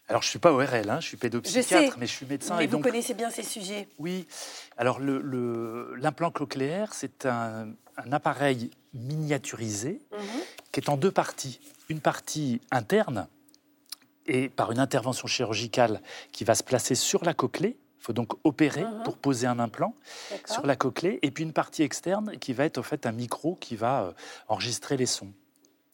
Alors, 0.08 0.22
je 0.22 0.28
ne 0.28 0.32
suis 0.32 0.40
pas 0.40 0.52
ORL, 0.52 0.90
hein, 0.90 1.00
je 1.00 1.08
suis 1.08 1.18
pédopsychiatre, 1.18 1.98
mais 1.98 2.06
je 2.06 2.12
suis 2.12 2.28
médecin. 2.28 2.58
Mais 2.58 2.68
vous 2.68 2.80
connaissez 2.80 3.16
bien 3.16 3.32
ces 3.32 3.42
sujets. 3.42 3.88
Oui. 3.98 4.28
Alors, 4.78 5.00
l'implant 5.00 6.30
cochléaire, 6.30 6.94
c'est 6.94 7.26
un, 7.26 7.70
appareil 8.12 8.70
miniaturisé 8.94 10.02
mhm. 10.12 10.20
qui 10.72 10.80
est 10.80 10.90
en 10.90 10.98
deux 10.98 11.12
parties. 11.12 11.60
Une 11.90 12.02
partie 12.02 12.62
interne, 12.70 13.28
et 14.28 14.50
par 14.50 14.72
une 14.72 14.80
intervention 14.80 15.28
chirurgicale 15.28 16.02
qui 16.32 16.44
va 16.44 16.56
se 16.56 16.64
placer 16.64 16.96
sur 16.96 17.24
la 17.24 17.34
cochlée. 17.34 17.78
Il 18.06 18.10
faut 18.10 18.14
donc 18.14 18.34
opérer 18.44 18.86
pour 19.04 19.18
poser 19.18 19.48
un 19.48 19.58
implant 19.58 19.96
sur 20.46 20.68
la 20.68 20.76
cochlée. 20.76 21.18
Et 21.24 21.32
puis 21.32 21.44
une 21.44 21.54
partie 21.54 21.82
externe 21.82 22.38
qui 22.38 22.54
va 22.54 22.66
être 22.66 22.78
en 22.78 22.84
fait 22.84 23.08
un 23.08 23.12
micro 23.12 23.56
qui 23.56 23.76
va 23.76 24.04
euh, 24.04 24.12
enregistrer 24.48 24.96
les 24.96 25.08
sons. 25.08 25.34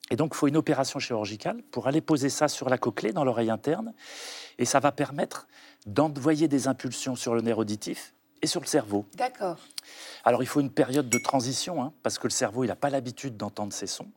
Et 0.09 0.17
donc, 0.17 0.33
il 0.33 0.37
faut 0.37 0.49
une 0.49 0.57
opération 0.57 0.99
chirurgicale 0.99 1.63
pour 1.71 1.87
aller 1.87 2.01
poser 2.01 2.29
ça 2.29 2.49
sur 2.49 2.67
la 2.67 2.77
cochlée, 2.77 3.13
dans 3.13 3.23
l'oreille 3.23 3.49
interne. 3.49 3.93
Et 4.57 4.65
ça 4.65 4.81
va 4.81 4.91
permettre 4.91 5.47
d'envoyer 5.85 6.49
des 6.49 6.67
impulsions 6.67 7.15
sur 7.15 7.33
le 7.33 7.39
nerf 7.39 7.57
auditif 7.57 8.13
et 8.41 8.47
sur 8.47 8.59
le 8.59 8.67
cerveau. 8.67 9.05
D'accord. 9.15 9.57
Alors, 10.25 10.43
il 10.43 10.47
faut 10.47 10.59
une 10.59 10.69
période 10.69 11.07
de 11.07 11.17
transition, 11.17 11.81
hein, 11.81 11.93
parce 12.03 12.19
que 12.19 12.27
le 12.27 12.31
cerveau, 12.31 12.65
il 12.65 12.67
n'a 12.67 12.75
pas 12.75 12.89
l'habitude 12.89 13.37
d'entendre 13.37 13.71
ces 13.71 13.87
sons. 13.87 14.11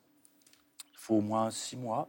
Il 0.95 0.99
faut 0.99 1.15
au 1.15 1.21
moins 1.21 1.53
six 1.53 1.77
mois. 1.77 2.09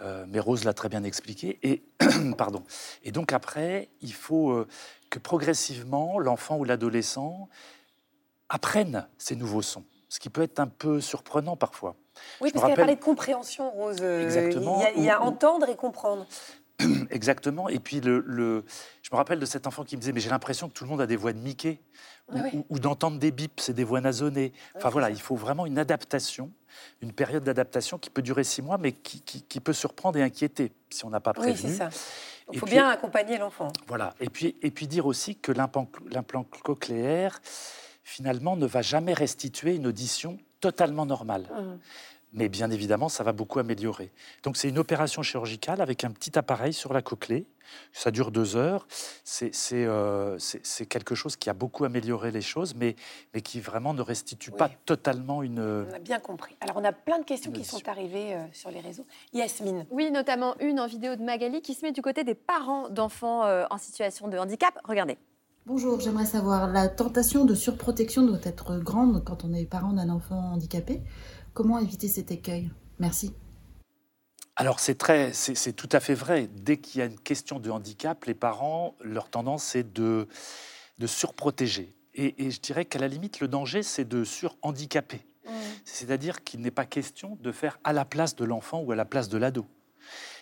Euh, 0.00 0.24
mais 0.28 0.40
Rose 0.40 0.64
l'a 0.64 0.74
très 0.74 0.88
bien 0.88 1.04
expliqué. 1.04 1.58
Et, 1.62 1.82
pardon. 2.38 2.64
et 3.02 3.12
donc, 3.12 3.32
après, 3.32 3.88
il 4.00 4.12
faut 4.12 4.50
euh, 4.50 4.66
que 5.10 5.18
progressivement, 5.18 6.18
l'enfant 6.18 6.58
ou 6.58 6.64
l'adolescent 6.64 7.48
apprenne 8.48 9.06
ces 9.18 9.36
nouveaux 9.36 9.62
sons, 9.62 9.84
ce 10.08 10.18
qui 10.18 10.30
peut 10.30 10.42
être 10.42 10.60
un 10.60 10.66
peu 10.66 11.00
surprenant 11.00 11.56
parfois. 11.56 11.96
Oui, 12.40 12.50
parce 12.52 12.64
qu'elle 12.64 12.74
a 12.74 12.76
parlé 12.76 12.96
de 12.96 13.02
compréhension, 13.02 13.70
Rose. 13.70 14.02
Exactement. 14.02 14.84
Il 14.96 15.04
y 15.04 15.10
a, 15.10 15.20
entendre 15.22 15.68
et 15.68 15.76
comprendre. 15.76 16.26
Exactement. 17.10 17.68
Et 17.68 17.78
puis, 17.78 18.00
le, 18.00 18.64
me 19.14 19.18
rappelle 19.18 19.40
de 19.40 19.46
cet 19.46 19.66
enfant 19.66 19.84
qui 19.84 19.96
me 19.96 20.00
disait 20.00 20.12
Mais 20.12 20.20
j'ai 20.20 20.30
l'impression 20.30 20.68
que 20.68 20.74
tout 20.74 20.84
le 20.84 20.90
monde 20.90 21.00
a 21.00 21.06
des 21.06 21.16
voix 21.16 21.32
de 21.32 21.38
Mickey, 21.38 21.80
ou, 22.70 22.78
d'entendre 22.78 23.18
des 23.18 23.30
bips, 23.30 23.60
c'est 23.60 23.74
des 23.74 23.84
voix 23.84 24.00
nasonnées. 24.00 24.52
Enfin 24.76 24.88
voilà, 24.88 25.10
il 25.10 25.20
faut 25.20 25.36
vraiment 25.36 25.66
une 25.66 25.78
adaptation, 25.78 26.50
une 27.02 27.12
période 27.12 27.44
d'adaptation 27.44 27.98
qui 27.98 28.10
peut 28.10 28.22
durer 28.22 28.44
six 28.44 28.62
mois, 28.62 28.78
mais 28.78 28.92
qui, 28.92 29.60
peut 29.60 29.72
surprendre 29.72 30.18
et 30.18 30.22
inquiéter 30.22 30.72
si 30.90 31.04
on 31.04 31.10
n'a 31.10 31.20
pas 31.20 31.32
prévu. 31.32 31.52
Oui, 31.52 31.58
c'est 31.58 31.74
ça. 31.74 31.90
Il 32.52 32.58
faut 32.58 32.66
bien 32.66 32.88
accompagner 32.88 33.38
l'enfant. 33.38 33.68
Voilà. 33.86 34.14
Et 34.20 34.30
puis, 34.30 34.56
et 34.62 34.70
puis 34.70 34.86
dire 34.86 35.06
aussi 35.06 35.36
que 35.36 35.52
l'implant 35.52 36.44
cochléaire, 36.62 37.40
finalement, 38.02 38.56
ne 38.56 38.66
va 38.66 38.82
jamais 38.82 39.14
restituer 39.14 39.74
une 39.74 39.86
audition 39.86 40.38
totalement 40.60 41.06
normale. 41.06 41.42
Mmh. 41.42 41.78
Mais 42.34 42.48
bien 42.48 42.70
évidemment, 42.72 43.08
ça 43.08 43.22
va 43.22 43.32
beaucoup 43.32 43.60
améliorer. 43.60 44.10
Donc 44.42 44.56
c'est 44.56 44.68
une 44.68 44.78
opération 44.78 45.22
chirurgicale 45.22 45.80
avec 45.80 46.02
un 46.02 46.10
petit 46.10 46.36
appareil 46.36 46.72
sur 46.72 46.92
la 46.92 47.00
cochlée. 47.00 47.46
Ça 47.92 48.10
dure 48.10 48.32
deux 48.32 48.56
heures. 48.56 48.86
C'est 49.22 49.52
euh, 49.72 50.36
quelque 50.88 51.14
chose 51.14 51.36
qui 51.36 51.48
a 51.48 51.54
beaucoup 51.54 51.84
amélioré 51.84 52.32
les 52.32 52.42
choses, 52.42 52.74
mais, 52.74 52.96
mais 53.32 53.40
qui 53.40 53.60
vraiment 53.60 53.94
ne 53.94 54.02
restitue 54.02 54.50
pas 54.50 54.68
totalement 54.84 55.44
une... 55.44 55.86
On 55.88 55.94
a 55.94 55.98
bien 56.00 56.18
compris. 56.18 56.56
Alors 56.60 56.76
on 56.76 56.84
a 56.84 56.92
plein 56.92 57.20
de 57.20 57.24
questions 57.24 57.52
qui 57.52 57.64
sont 57.64 57.88
arrivées 57.88 58.34
euh, 58.34 58.44
sur 58.52 58.70
les 58.70 58.80
réseaux. 58.80 59.06
Yasmine. 59.32 59.86
Oui, 59.90 60.10
notamment 60.10 60.56
une 60.60 60.80
en 60.80 60.86
vidéo 60.86 61.14
de 61.14 61.22
Magali 61.22 61.62
qui 61.62 61.74
se 61.74 61.86
met 61.86 61.92
du 61.92 62.02
côté 62.02 62.24
des 62.24 62.34
parents 62.34 62.88
d'enfants 62.88 63.44
euh, 63.44 63.64
en 63.70 63.78
situation 63.78 64.26
de 64.26 64.36
handicap. 64.36 64.76
Regardez. 64.84 65.16
Bonjour, 65.66 65.98
j'aimerais 65.98 66.26
savoir, 66.26 66.70
la 66.70 66.88
tentation 66.88 67.46
de 67.46 67.54
surprotection 67.54 68.26
doit 68.26 68.40
être 68.42 68.76
grande 68.80 69.24
quand 69.24 69.44
on 69.44 69.54
est 69.54 69.64
parent 69.64 69.94
d'un 69.94 70.10
enfant 70.10 70.52
handicapé. 70.52 71.00
Comment 71.54 71.78
éviter 71.78 72.08
cet 72.08 72.32
écueil? 72.32 72.68
Merci. 72.98 73.32
Alors 74.56 74.80
c'est 74.80 74.96
très, 74.96 75.32
c'est 75.32 75.72
tout 75.72 75.88
à 75.92 76.00
fait 76.00 76.14
vrai. 76.14 76.48
Dès 76.48 76.76
qu'il 76.76 76.98
y 76.98 77.02
a 77.02 77.06
une 77.06 77.18
question 77.18 77.58
de 77.60 77.70
handicap, 77.70 78.24
les 78.24 78.34
parents, 78.34 78.96
leur 79.00 79.30
tendance 79.30 79.64
c'est 79.64 79.92
de, 79.92 80.28
de 80.98 81.06
surprotéger. 81.06 81.94
Et, 82.16 82.50
je 82.50 82.60
dirais 82.60 82.84
qu'à 82.84 83.00
la 83.00 83.08
limite, 83.08 83.40
le 83.40 83.48
danger 83.48 83.82
c'est 83.82 84.04
de 84.04 84.22
surhandicaper. 84.22 85.26
Mmh. 85.44 85.50
C'est-à-dire 85.84 86.44
qu'il 86.44 86.60
n'est 86.60 86.70
pas 86.70 86.86
question 86.86 87.36
de 87.40 87.50
faire 87.50 87.78
à 87.82 87.92
la 87.92 88.04
place 88.04 88.36
de 88.36 88.44
l'enfant 88.44 88.80
ou 88.80 88.92
à 88.92 88.96
la 88.96 89.04
place 89.04 89.28
de 89.28 89.38
l'ado. 89.38 89.66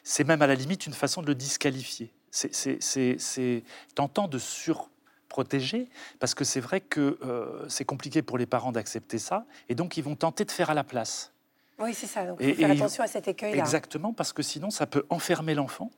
C'est 0.04 0.25
même 0.25 0.42
à 0.42 0.47
la 0.47 0.54
limite 0.54 0.87
une 0.87 0.92
façon 0.92 1.23
de 1.23 1.26
le 1.26 1.35
disqualifier. 1.35 2.12
C'est 2.31 3.64
tentant 3.95 4.28
de 4.28 4.38
sur 4.38 4.90
protéger, 5.33 5.89
parce 6.21 6.35
que 6.35 6.45
c'est 6.45 6.61
vrai 6.61 6.81
que 6.83 7.19
euh, 7.25 7.67
c'est 7.69 7.87
compliqué 7.87 8.21
pour 8.21 8.37
les 8.37 8.45
parents 8.45 8.71
d'accepter 8.71 9.19
ça, 9.19 9.47
et 9.71 9.75
donc 9.75 9.97
ils 9.97 10.05
vont 10.05 10.15
tenter 10.15 10.45
de 10.45 10.51
faire 10.51 10.69
à 10.69 10.75
la 10.75 10.85
place. 10.85 11.33
Oui, 11.79 11.95
c'est 11.95 12.07
ça. 12.07 12.27
Donc, 12.27 12.37
il 12.41 12.51
faut 12.51 12.61
faire 12.61 12.71
attention 12.71 13.03
à 13.03 13.07
cet 13.07 13.29
écueil-là. 13.29 13.59
Exactement, 13.59 14.12
parce 14.12 14.35
que 14.35 14.43
sinon, 14.43 14.71
ça 14.71 14.87
peut 14.87 15.05
enfermer 15.09 15.55
l'enfant 15.55 15.91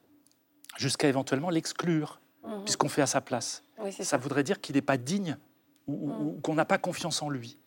jusqu'à 0.76 1.09
éventuellement 1.09 1.50
l'exclure, 1.50 2.21
mhm. 2.45 2.62
puisqu'on 2.62 2.88
fait 2.88 3.03
à 3.03 3.07
sa 3.07 3.21
place. 3.21 3.64
ça, 4.00 4.17
voudrait 4.17 4.45
dire 4.45 4.61
qu'il 4.61 4.76
n'est 4.76 4.83
pas 4.83 4.97
digne 4.97 5.37
ou, 5.88 6.09
mhm. 6.09 6.41
qu'on 6.41 6.55
n'a 6.55 6.64
pas 6.64 6.79
confiance 6.79 7.21
en 7.23 7.29
lui. 7.29 7.59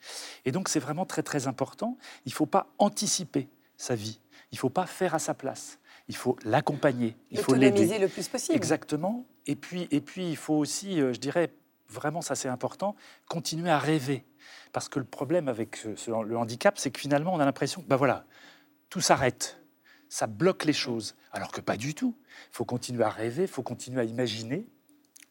Et 0.46 0.54
donc, 0.54 0.70
c'est 0.70 0.80
vraiment 0.80 1.06
très, 1.06 1.22
très 1.22 1.48
important. 1.48 1.98
Il 2.26 2.30
ne 2.30 2.36
faut 2.36 2.46
pas 2.46 2.68
anticiper 2.80 3.50
sa 3.76 3.94
vie. 3.94 4.20
Il 4.52 4.56
ne 4.56 4.60
faut 4.60 4.70
pas 4.70 4.86
faire 4.86 5.14
à 5.14 5.20
sa 5.20 5.34
place. 5.34 5.80
Il 6.08 6.16
faut 6.16 6.38
l'accompagner. 6.46 7.18
Il 7.32 7.40
faut 7.40 7.54
l'aider. 7.54 8.00
le 8.00 8.08
plus 8.08 8.28
possible. 8.30 8.56
Exactement. 8.56 9.26
Et 9.48 9.56
puis, 9.56 9.88
et 9.92 10.02
puis, 10.02 10.30
il 10.30 10.38
faut 10.38 10.56
aussi, 10.56 11.02
euh, 11.02 11.14
je 11.14 11.20
dirais, 11.20 11.52
vraiment 11.90 12.22
ça 12.22 12.36
c'est 12.36 12.50
important, 12.50 12.96
continuer 13.28 13.70
à 13.70 13.80
rêver. 13.80 14.26
Parce 14.74 14.90
que 14.90 15.00
le 15.00 15.06
problème 15.06 15.48
avec 15.48 15.84
le 15.86 16.38
handicap, 16.38 16.78
c'est 16.78 16.92
que 16.92 17.00
finalement 17.00 17.34
on 17.34 17.40
a 17.40 17.46
l'impression 17.46 17.82
que 17.82 17.88
bah 17.88 17.96
voilà, 17.96 18.26
tout 18.90 19.02
s'arrête, 19.02 19.62
ça 20.10 20.28
bloque 20.28 20.66
les 20.66 20.74
choses. 20.74 21.16
Alors 21.32 21.52
que 21.52 21.62
pas 21.62 21.78
du 21.78 21.94
tout. 21.96 22.16
Il 22.52 22.56
faut 22.56 22.66
continuer 22.66 23.04
à 23.04 23.10
rêver, 23.10 23.44
il 23.44 23.48
faut 23.48 23.64
continuer 23.64 24.02
à 24.02 24.04
imaginer. 24.04 24.68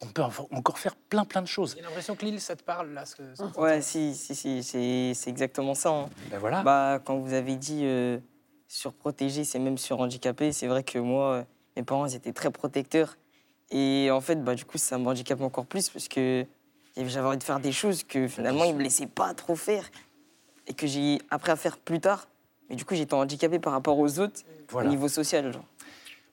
On 0.03 0.07
peut 0.07 0.23
encore 0.23 0.79
faire 0.79 0.95
plein 0.95 1.25
plein 1.25 1.41
de 1.41 1.47
choses. 1.47 1.75
J'ai 1.77 1.83
l'impression 1.83 2.17
que 2.17 2.25
l'île, 2.27 2.41
ça 2.41 2.55
te 2.55 2.63
parle 2.63 2.93
là 2.93 3.07
ce 3.07 3.17
que, 3.17 3.59
Ouais, 3.59 3.81
si, 3.81 4.15
si, 4.15 4.35
si 4.35 5.15
c'est 5.15 5.31
exactement 5.31 5.75
ça. 5.75 5.91
Hein. 5.91 6.11
Ben 6.31 6.39
voilà. 6.39 6.63
Bah, 6.63 7.01
quand 7.03 7.19
vous 7.19 7.33
avez 7.33 7.57
dit 7.57 7.83
euh, 7.85 8.19
surprotéger, 8.69 9.45
c'est 9.45 9.59
même 9.59 9.79
surhandicapé, 9.79 10.53
c'est 10.53 10.67
vrai 10.67 10.83
que 10.83 10.99
moi, 10.99 11.33
euh, 11.33 11.45
mes 11.77 11.83
parents 11.83 12.07
étaient 12.07 12.35
très 12.35 12.51
protecteurs. 12.51 13.17
Et 13.71 14.11
en 14.11 14.21
fait, 14.21 14.37
bah, 14.43 14.55
du 14.55 14.65
coup, 14.65 14.79
ça 14.79 14.99
me 14.99 15.07
handicape 15.07 15.41
encore 15.41 15.67
plus 15.67 15.91
parce 15.91 16.09
que 16.09 16.47
j'avais 16.97 17.27
envie 17.27 17.39
de 17.39 17.43
faire 17.43 17.61
des 17.61 17.73
choses 17.73 18.05
que 18.05 18.29
finalement, 18.29 18.65
ils 18.65 18.73
ne 18.73 18.79
me 18.79 18.83
laissaient 18.83 19.07
pas 19.07 19.35
trop 19.35 19.57
faire 19.57 19.91
et 20.67 20.75
que 20.75 20.87
j'ai 20.87 21.19
appris 21.31 21.51
à 21.51 21.57
faire 21.57 21.77
plus 21.77 22.01
tard. 22.01 22.29
Mais 22.69 22.77
du 22.77 22.85
coup, 22.85 22.95
j'étais 22.95 23.15
handicapé 23.15 23.59
par 23.59 23.73
rapport 23.73 23.99
aux 23.99 24.19
autres 24.19 24.41
au 24.73 24.83
niveau 24.83 25.09
social. 25.09 25.53
Genre. 25.53 25.65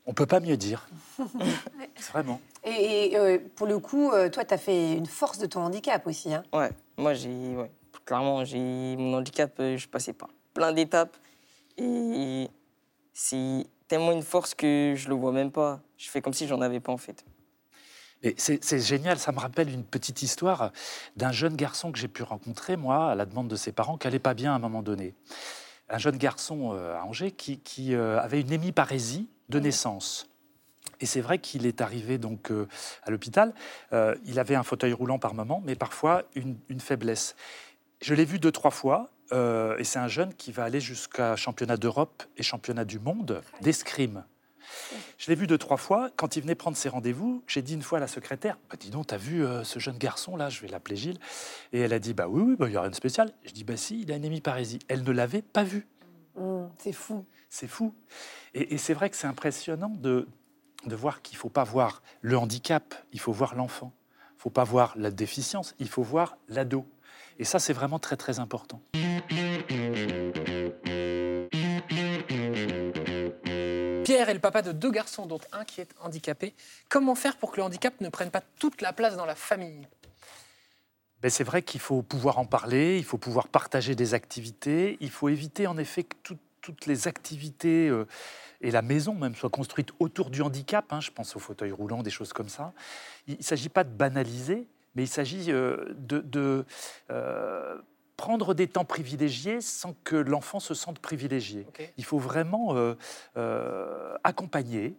On 0.06 0.14
peut 0.14 0.26
pas 0.26 0.40
mieux 0.40 0.58
dire. 0.58 0.88
Vraiment. 2.12 2.42
Et, 2.64 3.12
euh, 3.16 3.40
pour 3.56 3.68
le 3.68 3.80
coup, 3.80 4.12
euh, 4.12 4.30
toi, 4.30 4.44
tu 4.44 4.54
as 4.54 4.58
fait 4.58 4.94
une 4.94 5.06
force 5.06 5.38
de 5.38 5.46
ton 5.46 5.62
handicap 5.62 6.06
aussi. 6.08 6.34
Hein 6.34 6.44
ouais, 6.54 6.72
moi, 6.98 7.14
j'ai. 7.14 7.30
Ouais, 7.30 7.72
clairement, 8.06 8.44
j'ai 8.44 8.96
mon 8.98 9.18
handicap, 9.18 9.54
euh, 9.60 9.78
je 9.78 9.88
passais 9.88 10.14
par 10.14 10.30
plein 10.54 10.72
d'étapes. 10.72 11.16
Et 11.78 12.50
c'est 13.14 13.66
tellement 13.94 14.12
une 14.12 14.24
force 14.24 14.56
que 14.56 14.96
je 14.98 15.08
le 15.08 15.16
vois 15.16 15.32
même 15.32 15.52
pas. 15.52 15.80
Je 15.98 16.10
fais 16.10 16.22
comme 16.22 16.34
si 16.34 16.48
j'en 16.48 16.62
avais 16.62 16.80
pas 16.80 16.92
en 16.92 16.98
fait. 16.98 17.24
C'est 18.38 18.80
génial, 18.80 19.20
ça 19.20 19.32
me 19.34 19.40
rappelle 19.40 19.70
une 19.70 19.84
petite 19.84 20.22
histoire 20.22 20.72
d'un 21.18 21.32
jeune 21.32 21.58
garçon 21.58 21.92
que 21.92 22.00
j'ai 22.00 22.08
pu 22.08 22.24
rencontrer, 22.24 22.78
moi, 22.78 23.12
à 23.12 23.16
la 23.16 23.26
demande 23.26 23.50
de 23.50 23.58
ses 23.58 23.74
parents, 23.74 23.98
qui 23.98 24.08
n'allait 24.08 24.20
pas 24.20 24.34
bien 24.34 24.54
à 24.54 24.56
un 24.56 24.60
moment 24.60 24.82
donné. 24.82 25.14
Un 25.90 25.98
jeune 25.98 26.18
garçon 26.18 26.72
à 26.72 27.04
Angers 27.04 27.32
qui, 27.32 27.60
qui 27.60 27.94
avait 27.94 28.42
une 28.42 28.52
hémiparésie 28.52 29.28
de 29.50 29.60
naissance. 29.60 30.34
Et 31.00 31.06
c'est 31.06 31.22
vrai 31.22 31.38
qu'il 31.38 31.66
est 31.66 31.82
arrivé 31.82 32.18
donc 32.18 32.50
euh, 32.50 32.68
à 33.04 33.12
l'hôpital. 33.12 33.54
Euh, 33.92 34.16
il 34.26 34.40
avait 34.40 34.56
un 34.56 34.64
fauteuil 34.64 34.94
roulant 34.94 35.20
par 35.20 35.34
moment, 35.34 35.62
mais 35.66 35.76
parfois 35.76 36.24
une, 36.34 36.56
faiblesse. 36.80 37.36
Je 38.02 38.14
l'ai 38.14 38.26
vu 38.26 38.40
deux, 38.40 38.54
trois 38.54 38.72
fois. 38.72 39.10
Euh, 39.32 39.78
et 39.78 39.84
c'est 39.84 40.00
un 40.00 40.08
jeune 40.08 40.34
qui 40.34 40.52
va 40.52 40.64
aller 40.64 40.80
jusqu'à 40.80 41.36
championnat 41.36 41.78
d'Europe 41.78 42.24
et 42.38 42.44
championnat 42.44 42.86
du 42.86 43.00
monde 43.00 43.42
d'escrime. 43.62 44.24
Je 45.18 45.30
l'ai 45.30 45.36
vu 45.36 45.48
deux, 45.48 45.58
trois 45.58 45.78
fois. 45.78 46.10
Quand 46.16 46.36
il 46.36 46.42
venait 46.42 46.56
prendre 46.56 46.76
ses 46.76 46.90
rendez-vous, 46.90 47.44
j'ai 47.48 47.62
dit 47.62 47.74
une 47.74 47.82
fois 47.82 48.00
à 48.00 48.02
la 48.02 48.08
secrétaire 48.08 48.58
bah, 48.70 48.76
Dis 48.80 48.90
donc, 48.90 49.08
t'as 49.08 49.18
vu 49.18 49.46
ce 49.64 49.80
jeune 49.80 49.98
garçon 49.98 50.36
là 50.36 50.50
Je 50.50 50.62
vais 50.62 50.68
l'appeler 50.68 50.96
Gilles. 50.96 51.20
Et 51.74 51.80
elle 51.80 51.94
a 51.94 52.00
dit 52.00 52.14
Bah 52.14 52.28
oui, 52.28 52.42
oui, 52.42 52.56
bah, 52.58 52.68
il 52.68 52.72
n'y 52.72 52.78
a 52.78 52.82
rien 52.82 52.90
de 52.90 52.96
spécial. 52.96 53.34
Je 53.44 53.52
dis 53.52 53.64
Bah 53.64 53.78
si, 53.78 54.02
il 54.02 54.12
a 54.12 54.16
une 54.16 54.26
hémiparésie. 54.26 54.80
Elle 54.88 55.04
ne 55.04 55.12
l'avait 55.12 55.42
pas 55.42 55.64
vu. 55.64 55.88
Mmh, 56.36 56.66
c'est 56.78 56.94
fou. 56.94 57.26
C'est 57.50 57.68
fou. 57.68 57.94
Et, 58.54 58.78
c'est 58.78 58.94
vrai 58.94 59.10
que 59.10 59.16
c'est 59.16 59.28
impressionnant 59.28 59.90
de, 59.90 60.28
de 60.86 60.96
voir 60.96 61.22
qu'il 61.22 61.38
ne 61.38 61.40
faut 61.40 61.50
pas 61.50 61.64
voir 61.64 62.02
le 62.22 62.38
handicap, 62.38 62.96
il 63.12 63.20
faut 63.20 63.32
voir 63.32 63.56
l'enfant. 63.56 63.94
Il 64.32 64.38
ne 64.38 64.42
faut 64.42 64.50
pas 64.50 64.64
voir 64.64 64.94
la 64.98 65.12
déficience, 65.12 65.76
il 65.80 65.88
faut 65.88 66.04
voir 66.04 66.38
l'ado. 66.48 66.86
Et 67.40 67.46
ça, 67.46 67.60
c'est 67.60 67.74
vraiment 67.74 68.00
très, 68.00 68.18
très 68.18 68.40
important. 68.40 68.82
Pierre 74.04 74.30
est 74.30 74.34
le 74.34 74.40
papa 74.40 74.62
de 74.62 74.72
deux 74.72 74.92
garçons, 74.92 75.26
dont 75.26 75.40
un 75.52 75.64
qui 75.66 75.82
est 75.82 75.90
handicapé. 76.02 76.54
Comment 76.90 77.16
faire 77.16 77.38
pour 77.38 77.52
que 77.52 77.58
le 77.58 77.64
handicap 77.64 78.00
ne 78.02 78.10
prenne 78.10 78.32
pas 78.32 78.42
toute 78.60 78.82
la 78.82 78.94
place 78.94 79.16
dans 79.16 79.26
la 79.26 79.36
famille? 79.36 79.88
Ben 81.22 81.30
c'est 81.30 81.46
vrai 81.46 81.62
qu'il 81.62 81.80
faut 81.80 82.02
pouvoir 82.02 82.38
en 82.38 82.46
parler, 82.46 82.98
il 82.98 83.06
faut 83.06 83.18
pouvoir 83.18 83.48
partager 83.48 83.96
des 83.96 84.14
activités, 84.14 84.98
il 85.00 85.10
faut 85.10 85.30
éviter 85.30 85.68
en 85.68 85.78
effet 85.78 86.04
que 86.04 86.34
toutes 86.62 86.86
les 86.86 87.08
activités 87.08 87.88
euh, 87.88 88.06
et 88.60 88.72
la 88.72 88.82
maison 88.82 89.14
même 89.14 89.34
soit 89.34 89.50
construite 89.50 89.90
autour 90.00 90.30
du 90.30 90.42
handicap. 90.42 90.92
Hein, 90.92 91.00
je 91.00 91.12
pense 91.12 91.36
au 91.36 91.40
fauteuil 91.40 91.72
roulant, 91.72 92.04
des 92.04 92.10
choses 92.10 92.34
comme 92.34 92.50
ça. 92.50 92.74
Il 93.28 93.38
ne 93.38 93.44
s'agit 93.44 93.70
pas 93.70 93.84
de 93.84 93.90
banaliser, 93.90 94.68
mais 94.96 95.04
il 95.04 95.08
s'agit 95.08 95.52
euh, 95.52 95.94
de, 95.98 96.66
euh, 97.12 97.78
prendre 98.18 98.54
des 98.54 98.68
temps 98.68 98.86
privilégiés 98.86 99.62
sans 99.62 99.96
que 100.04 100.16
l'enfant 100.16 100.60
se 100.60 100.74
sente 100.74 101.00
privilégié. 101.00 101.66
Il 101.98 102.06
faut 102.06 102.20
vraiment 102.20 102.76
euh, 103.36 104.16
accompagner, 104.24 104.96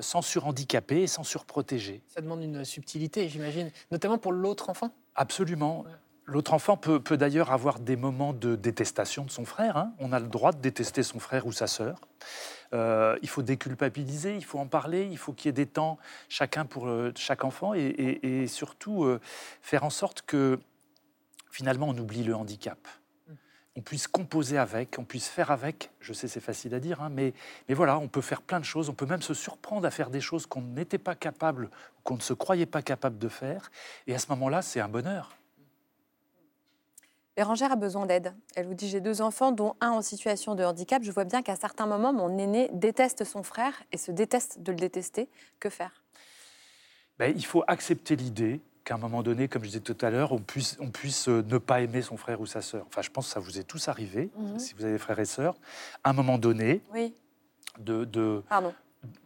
sans 0.00 0.20
surhandicaper 0.20 1.02
et 1.02 1.06
sans 1.06 1.22
surprotéger. 1.22 2.02
Ça 2.08 2.20
demande 2.20 2.42
une 2.42 2.64
subtilité, 2.64 3.28
j'imagine, 3.28 3.70
notamment 3.90 4.18
pour 4.18 4.32
l'autre 4.32 4.68
enfant? 4.68 4.92
Absolument. 5.14 5.84
L'autre 6.26 6.52
enfant 6.52 6.76
peut, 6.76 7.16
d'ailleurs 7.16 7.52
avoir 7.52 7.78
des 7.78 7.96
moments 7.96 8.34
de 8.34 8.54
détestation 8.54 9.24
de 9.24 9.30
son 9.30 9.46
frère. 9.46 9.78
Hein. 9.78 9.94
On 9.98 10.12
a 10.12 10.20
le 10.20 10.28
droit 10.28 10.52
de 10.52 10.58
détester 10.58 11.02
son 11.02 11.20
frère 11.20 11.46
ou 11.46 11.52
sa 11.52 11.66
sœur. 11.66 12.00
Euh, 12.74 13.18
il 13.22 13.28
faut 13.28 13.42
déculpabiliser, 13.42 14.36
il 14.36 14.44
faut 14.44 14.58
en 14.58 14.66
parler, 14.66 15.08
il 15.10 15.18
faut 15.18 15.32
qu'il 15.32 15.46
y 15.46 15.50
ait 15.50 15.52
des 15.52 15.66
temps 15.66 15.98
chacun 16.28 16.66
pour 16.66 16.86
euh, 16.86 17.12
chaque 17.16 17.44
enfant 17.44 17.72
et, 17.74 18.46
surtout 18.46 19.04
euh, 19.04 19.20
faire 19.62 19.84
en 19.84 19.90
sorte 19.90 20.22
que 20.22 20.58
finalement 21.50 21.88
on 21.88 21.98
oublie 21.98 22.24
le 22.24 22.34
handicap. 22.34 22.78
On 23.76 23.80
puisse 23.80 24.08
composer 24.08 24.58
avec, 24.58 24.96
on 24.98 25.04
puisse 25.04 25.28
faire 25.28 25.52
avec. 25.52 25.90
Je 26.00 26.12
sais, 26.12 26.26
c'est 26.26 26.40
facile 26.40 26.74
à 26.74 26.80
dire, 26.80 27.00
hein, 27.00 27.10
mais, 27.10 27.32
mais 27.68 27.74
voilà, 27.74 27.96
on 27.98 28.08
peut 28.08 28.20
faire 28.20 28.42
plein 28.42 28.58
de 28.58 28.64
choses. 28.64 28.88
On 28.88 28.94
peut 28.94 29.06
même 29.06 29.22
se 29.22 29.34
surprendre 29.34 29.86
à 29.86 29.90
faire 29.92 30.10
des 30.10 30.20
choses 30.20 30.46
qu'on 30.46 30.62
n'était 30.62 30.98
pas 30.98 31.14
capable, 31.14 31.70
qu'on 32.02 32.16
ne 32.16 32.20
se 32.20 32.32
croyait 32.32 32.66
pas 32.66 32.82
capable 32.82 33.18
de 33.18 33.28
faire. 33.28 33.70
Et 34.08 34.14
à 34.14 34.18
ce 34.18 34.26
moment-là, 34.30 34.62
c'est 34.62 34.80
un 34.80 34.88
bonheur. 34.88 35.37
Bérangère 37.38 37.70
a 37.70 37.76
besoin 37.76 38.04
d'aide. 38.04 38.34
Elle 38.56 38.66
vous 38.66 38.74
dit 38.74 38.88
J'ai 38.88 39.00
deux 39.00 39.22
enfants, 39.22 39.52
dont 39.52 39.76
un 39.80 39.90
en 39.90 40.02
situation 40.02 40.56
de 40.56 40.64
handicap. 40.64 41.04
Je 41.04 41.12
vois 41.12 41.22
bien 41.22 41.40
qu'à 41.40 41.54
certains 41.54 41.86
moments, 41.86 42.12
mon 42.12 42.36
aîné 42.36 42.68
déteste 42.72 43.22
son 43.22 43.44
frère 43.44 43.80
et 43.92 43.96
se 43.96 44.10
déteste 44.10 44.60
de 44.60 44.72
le 44.72 44.78
détester. 44.78 45.28
Que 45.60 45.70
faire? 45.70 46.02
Ben, 47.16 47.32
Il 47.36 47.46
faut 47.46 47.62
accepter 47.68 48.16
l'idée 48.16 48.60
qu'à 48.82 48.96
un 48.96 48.98
moment 48.98 49.22
donné, 49.22 49.46
comme 49.46 49.62
je 49.62 49.68
disais 49.68 49.80
tout 49.80 49.96
à 50.00 50.10
l'heure, 50.10 50.32
on 50.32 50.40
puisse, 50.40 50.76
on 50.80 50.90
puisse 50.90 51.28
euh, 51.28 51.44
ne 51.46 51.58
pas 51.58 51.80
aimer 51.80 52.02
son 52.02 52.16
frère 52.16 52.40
ou 52.40 52.46
sa 52.46 52.60
sœur. 52.60 52.84
Enfin, 52.88 53.02
je 53.02 53.10
pense 53.10 53.26
que 53.28 53.32
ça 53.34 53.38
vous 53.38 53.56
est 53.56 53.62
tous 53.62 53.86
arrivé, 53.86 54.30
mhm. 54.36 54.58
si 54.58 54.74
vous 54.74 54.84
avez 54.84 54.98
frères 54.98 55.20
et 55.20 55.24
sœurs. 55.24 55.54
À 56.02 56.10
un 56.10 56.14
moment 56.14 56.38
donné, 56.38 56.82
oui. 56.92 57.14
de, 57.78 58.04
de, 58.04 58.42
Pardon 58.48 58.74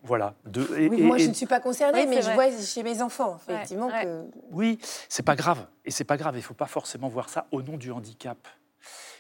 voilà. 0.03 0.35
De, 0.45 0.67
moi, 1.03 1.19
je 1.19 1.29
ne 1.29 1.33
suis 1.33 1.47
pas 1.47 1.61
concernée, 1.61 2.07
mais 2.07 2.23
je 2.23 2.31
vois 2.33 2.51
chez 2.61 2.83
mes 2.83 3.01
enfants, 3.03 3.39
effectivement, 3.49 3.89
que... 3.89 4.25
Oui, 4.51 4.79
c'est 5.09 5.23
pas 5.23 5.37
grave. 5.37 5.67
Et 5.85 5.91
c'est 5.91 6.05
pas 6.05 6.17
grave. 6.17 6.37
Il 6.37 6.43
faut 6.43 6.55
pas 6.55 6.67
forcément 6.67 7.09
voir 7.09 7.29
ça 7.29 7.47
au 7.53 7.63
nom 7.63 7.77
du 7.77 7.93
handicap. 7.93 8.49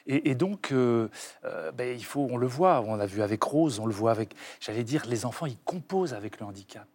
Et, 0.07 0.35
donc, 0.35 0.73
euh, 0.73 1.09
euh, 1.45 1.71
ben, 1.71 1.97
il 1.97 2.05
faut, 2.05 2.27
on 2.29 2.37
le 2.37 2.49
voit, 2.49 2.81
on 2.81 2.97
l'a 2.97 3.07
vu 3.07 3.23
avec 3.23 3.41
Rose, 3.45 3.79
on 3.79 3.87
le 3.87 3.93
voit 3.93 4.11
avec, 4.11 4.35
j'allais 4.59 4.83
dire, 4.83 5.07
les 5.07 5.25
enfants, 5.25 5.47
ils 5.47 5.59
composent 5.59 6.15
avec 6.15 6.41
le 6.41 6.47
handicap. 6.47 6.89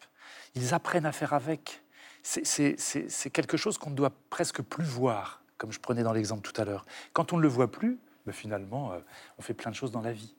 Ils 0.55 0.73
apprennent 0.73 1.05
à 1.05 1.13
faire 1.13 1.31
avec. 1.31 1.83
C'est 2.21 3.29
quelque 3.31 3.55
chose 3.55 3.77
qu'on 3.77 3.91
ne 3.91 3.95
doit 3.95 4.11
presque 4.29 4.61
plus 4.61 4.83
voir, 4.83 5.41
comme 5.57 5.71
je 5.71 5.79
prenais 5.79 6.03
dans 6.03 6.11
l'exemple 6.11 6.41
tout 6.41 6.59
à 6.59 6.65
l'heure. 6.65 6.85
Quand 7.13 7.31
on 7.31 7.37
ne 7.37 7.41
le 7.41 7.47
voit 7.47 7.71
plus, 7.71 7.97
ben, 8.25 8.33
finalement, 8.33 8.91
euh, 8.91 8.99
on 9.37 9.41
fait 9.41 9.53
plein 9.53 9.71
de 9.71 9.75
choses 9.75 9.91
dans 9.91 10.01
la 10.01 10.11
vie 10.11 10.35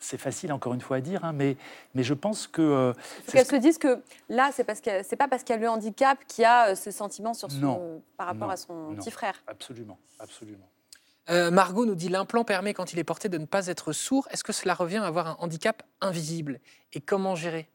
c'est 0.00 0.18
facile 0.18 0.52
encore 0.52 0.74
une 0.74 0.80
fois 0.80 0.96
à 0.96 1.00
dire, 1.00 1.24
hein, 1.24 1.32
mais, 1.32 1.56
mais 1.94 2.02
je 2.02 2.14
pense 2.14 2.46
que. 2.46 2.62
Euh, 2.62 2.92
qu'elle 3.30 3.46
se 3.46 3.56
dise 3.56 3.78
que 3.78 4.02
là, 4.28 4.50
c'est 4.52 4.64
parce 4.64 4.80
que 4.80 5.02
c'est 5.02 5.16
pas 5.16 5.28
parce 5.28 5.44
qu'elle 5.44 5.58
a 5.58 5.62
le 5.62 5.68
handicap 5.68 6.18
qu'il 6.26 6.42
y 6.42 6.46
a 6.46 6.70
euh, 6.70 6.74
ce 6.74 6.90
sentiment 6.90 7.34
sur 7.34 7.50
son, 7.50 8.02
par 8.16 8.26
rapport 8.26 8.50
à 8.50 8.56
son 8.56 8.94
petit 8.96 9.10
frère. 9.10 9.34
Absolument, 9.46 9.98
absolument. 10.18 10.68
Euh, 11.28 11.50
Margot 11.50 11.86
nous 11.86 11.94
dit 11.94 12.08
l'implant 12.08 12.42
permet 12.44 12.74
quand 12.74 12.92
il 12.92 12.98
est 12.98 13.04
porté 13.04 13.28
de 13.28 13.38
ne 13.38 13.44
pas 13.44 13.68
être 13.68 13.92
sourd. 13.92 14.26
Est-ce 14.30 14.42
que 14.42 14.52
cela 14.52 14.74
revient 14.74 14.96
à 14.96 15.06
avoir 15.06 15.28
un 15.28 15.36
handicap 15.38 15.82
invisible? 16.00 16.58
Et 16.92 17.00
comment 17.00 17.36
gérer? 17.36 17.68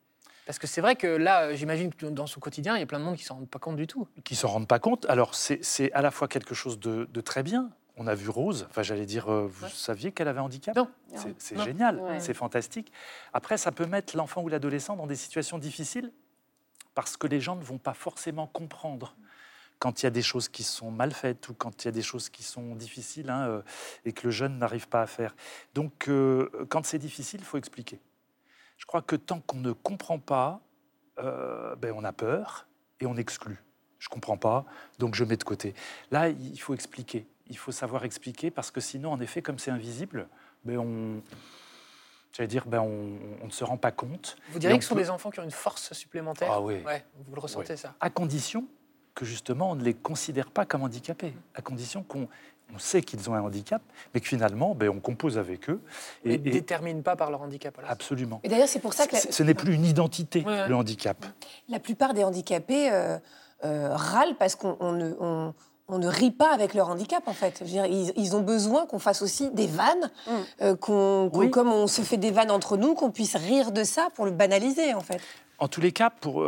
Parce 0.46 0.60
que 0.60 0.68
c'est 0.68 0.82
vrai 0.82 0.96
que 0.96 1.08
là, 1.08 1.56
j'imagine 1.56 1.94
que 1.94 2.06
dans 2.06 2.28
son 2.28 2.40
quotidien, 2.40 2.76
il 2.76 2.80
y 2.80 2.84
a 2.84 2.86
plein 2.86 3.00
de 3.00 3.06
monde 3.06 3.16
qui 3.16 3.24
ne 3.24 3.28
s'en 3.28 3.36
rendent 3.36 3.50
pas 3.50 3.60
compte 3.60 3.78
du 3.78 3.88
tout. 3.88 4.08
Qui 4.24 4.34
ne 4.34 4.38
s'en 4.38 4.50
rendent 4.50 4.68
pas 4.68 4.80
compte. 4.80 5.06
Alors, 5.10 5.34
c'est 5.34 5.92
à 5.94 6.02
la 6.02 6.12
fois 6.12 6.28
quelque 6.28 6.54
chose 6.54 6.80
de, 6.80 7.08
de 7.12 7.22
très 7.22 7.42
bien, 7.42 7.72
on 7.98 8.08
a 8.08 8.16
vu 8.16 8.30
Rose, 8.30 8.68
enfin 8.70 8.84
j'allais 8.84 9.06
dire, 9.06 9.32
euh, 9.32 9.48
vous 9.48 9.68
saviez 9.70 10.12
qu'elle 10.12 10.28
avait 10.28 10.40
un 10.40 10.44
handicap 10.44 10.76
Non. 10.76 10.90
C'est 11.38 11.60
génial, 11.60 12.02
c'est 12.20 12.34
fantastique. 12.34 12.92
Après, 13.34 13.58
ça 13.58 13.72
peut 13.72 13.86
mettre 13.86 14.18
l'enfant 14.18 14.42
ou 14.42 14.50
l'adolescent 14.50 14.96
dans 14.96 15.08
des 15.08 15.16
situations 15.16 15.58
difficiles 15.58 16.12
parce 16.94 17.18
que 17.18 17.28
les 17.28 17.40
gens 17.40 17.56
ne 17.56 17.64
vont 17.64 17.78
pas 17.78 17.94
forcément 17.94 18.48
comprendre 18.48 19.16
quand 19.80 20.02
il 20.02 20.06
y 20.06 20.08
a 20.08 20.12
des 20.12 20.22
choses 20.22 20.48
qui 20.48 20.64
sont 20.64 20.90
mal 20.92 21.12
faites 21.12 21.50
ou 21.50 21.54
quand 21.54 21.84
il 21.84 21.88
y 21.88 21.90
a 21.90 21.92
des 21.92 22.02
choses 22.02 22.30
qui 22.30 22.44
sont 22.44 22.76
difficiles 22.76 23.30
hein, 23.30 23.48
euh, 23.48 23.62
et 24.06 24.14
que 24.14 24.28
le 24.28 24.32
jeune 24.32 24.58
n'arrive 24.58 24.88
pas 24.88 25.02
à 25.02 25.08
faire. 25.08 25.36
Donc, 25.74 26.08
euh, 26.08 26.50
quand 26.70 26.86
c'est 26.86 27.00
difficile, 27.00 27.42
il 27.42 27.46
faut 27.46 27.58
expliquer. 27.58 28.00
Je 28.78 28.86
crois 28.86 29.02
que 29.02 29.16
tant 29.16 29.42
qu'on 29.42 29.58
ne 29.58 29.72
comprend 29.72 30.20
pas, 30.20 30.62
ben, 31.18 31.94
on 31.96 32.04
a 32.04 32.12
peur 32.12 32.68
et 33.00 33.06
on 33.06 33.16
exclut. 33.16 33.64
Je 34.00 34.10
comprends 34.10 34.38
pas, 34.38 34.66
donc 35.00 35.16
je 35.16 35.24
mets 35.24 35.38
de 35.38 35.46
côté. 35.46 35.74
Là, 36.12 36.28
il 36.28 36.60
faut 36.60 36.74
expliquer 36.74 37.26
il 37.50 37.58
faut 37.58 37.72
savoir 37.72 38.06
expliquer 38.06 38.52
parce 38.52 38.72
que 38.72 38.82
sinon, 38.82 39.12
en 39.12 39.20
effet, 39.20 39.42
comme 39.42 39.60
c'est 39.60 39.72
invisible, 39.72 40.28
ben 40.64 40.78
on, 40.78 41.22
j'allais 42.34 42.48
dire, 42.48 42.66
ben 42.66 42.80
on, 42.80 43.46
ne 43.46 43.52
se 43.52 43.64
rend 43.64 43.78
pas 43.78 43.92
compte. 43.92 44.38
Vous 44.52 44.60
diriez 44.60 44.78
que 44.78 44.84
ce 44.84 44.90
sont 44.90 44.96
des 44.96 45.10
enfants 45.10 45.32
qui 45.32 45.40
ont 45.40 45.44
une 45.44 45.52
force 45.52 45.94
supplémentaire? 45.94 46.50
Ah 46.52 46.62
oui. 46.62 46.82
vous 47.28 47.36
le 47.36 47.42
ressentez 47.42 47.78
ça 47.78 47.94
À 48.00 48.10
condition 48.10 48.66
que 49.14 49.26
justement 49.26 49.72
on 49.72 49.76
ne 49.76 49.84
les 49.84 49.94
considère 49.94 50.52
pas 50.52 50.66
comme 50.66 50.84
handicapés, 50.84 51.34
à 51.54 51.62
condition 51.62 52.04
qu'on 52.04 52.28
on 52.74 52.80
sait 52.80 53.02
qu'ils 53.02 53.30
ont 53.30 53.36
un 53.36 53.42
handicap, 53.42 53.82
mais 54.14 54.20
que 54.20 54.28
finalement, 54.28 54.74
ben, 54.74 54.90
on 54.90 55.00
compose 55.00 55.38
avec 55.38 55.70
eux. 55.70 55.82
Et, 56.24 56.38
ne 56.38 56.38
déterminent 56.38 57.02
pas 57.02 57.16
par 57.16 57.30
leur 57.30 57.42
handicap. 57.42 57.80
Absolument. 57.88 58.40
Et 58.44 58.50
d'ailleurs, 58.50 58.68
c'est 58.68 58.80
pour 58.80 58.94
ça 58.94 59.08
que... 59.08 59.16
Ce 59.18 59.44
n'est 59.44 59.54
plus 59.54 59.74
une 59.74 59.86
identité, 59.86 60.44
le 60.44 60.74
handicap. 60.74 61.24
La 61.70 61.80
plupart 61.80 62.14
des 62.14 62.24
handicapés 62.24 62.92
euh, 62.92 63.18
euh, 63.64 63.90
râlent 63.96 64.36
parce 64.38 64.56
qu'on 64.56 64.94
ne... 64.94 65.14
On, 65.20 65.54
ne 65.90 66.08
rit 66.08 66.32
pas 66.32 66.52
avec 66.52 66.74
leur 66.74 66.90
handicap, 66.90 67.28
en 67.28 67.34
fait. 67.34 67.64
ils, 68.16 68.36
ont 68.36 68.42
besoin 68.42 68.86
qu'on 68.86 69.00
fasse 69.00 69.22
aussi 69.22 69.50
des 69.52 69.68
vannes, 69.68 70.12
mm. 70.28 70.32
euh, 70.62 70.76
comme 70.76 71.72
on 71.72 71.88
se 71.88 72.02
fait 72.02 72.18
des 72.18 72.32
vannes 72.32 72.52
entre 72.52 72.78
nous, 72.78 72.96
qu'on 72.96 73.12
puisse 73.12 73.36
rire 73.36 73.72
de 73.72 73.84
ça 73.84 74.08
pour 74.16 74.26
le 74.26 74.32
banaliser, 74.32 74.94
en 74.94 75.02
fait. 75.02 75.22
En 75.58 75.68
tous 75.68 75.82
les 75.82 75.92
cas, 75.92 76.10
pour, 76.10 76.46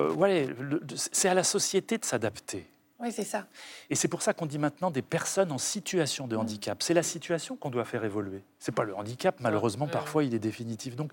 c'est 0.95 1.29
à 1.29 1.33
la 1.33 1.43
société 1.43 1.97
de 1.97 2.05
s'adapter. 2.05 2.67
Oui, 2.99 3.11
c'est 3.11 3.23
ça. 3.23 3.45
Et 3.91 3.95
c'est 3.95 4.07
pour 4.07 4.23
ça 4.23 4.33
qu'on 4.33 4.47
dit 4.47 4.57
maintenant 4.57 4.89
des 4.89 5.03
personnes 5.03 5.51
en 5.51 5.59
situation 5.59 6.27
de 6.27 6.35
mm. 6.35 6.39
handicap. 6.39 6.81
C'est 6.81 6.95
la 6.95 7.03
situation 7.03 7.55
qu'on 7.55 7.69
doit 7.69 7.85
faire 7.85 8.03
évoluer. 8.03 8.43
C'est 8.57 8.71
pas 8.71 8.83
le 8.83 8.95
handicap, 8.95 9.39
malheureusement, 9.39 9.87
parfois 9.87 10.23
il 10.23 10.33
est 10.33 10.39
définitif. 10.39 10.95
Donc, 10.95 11.11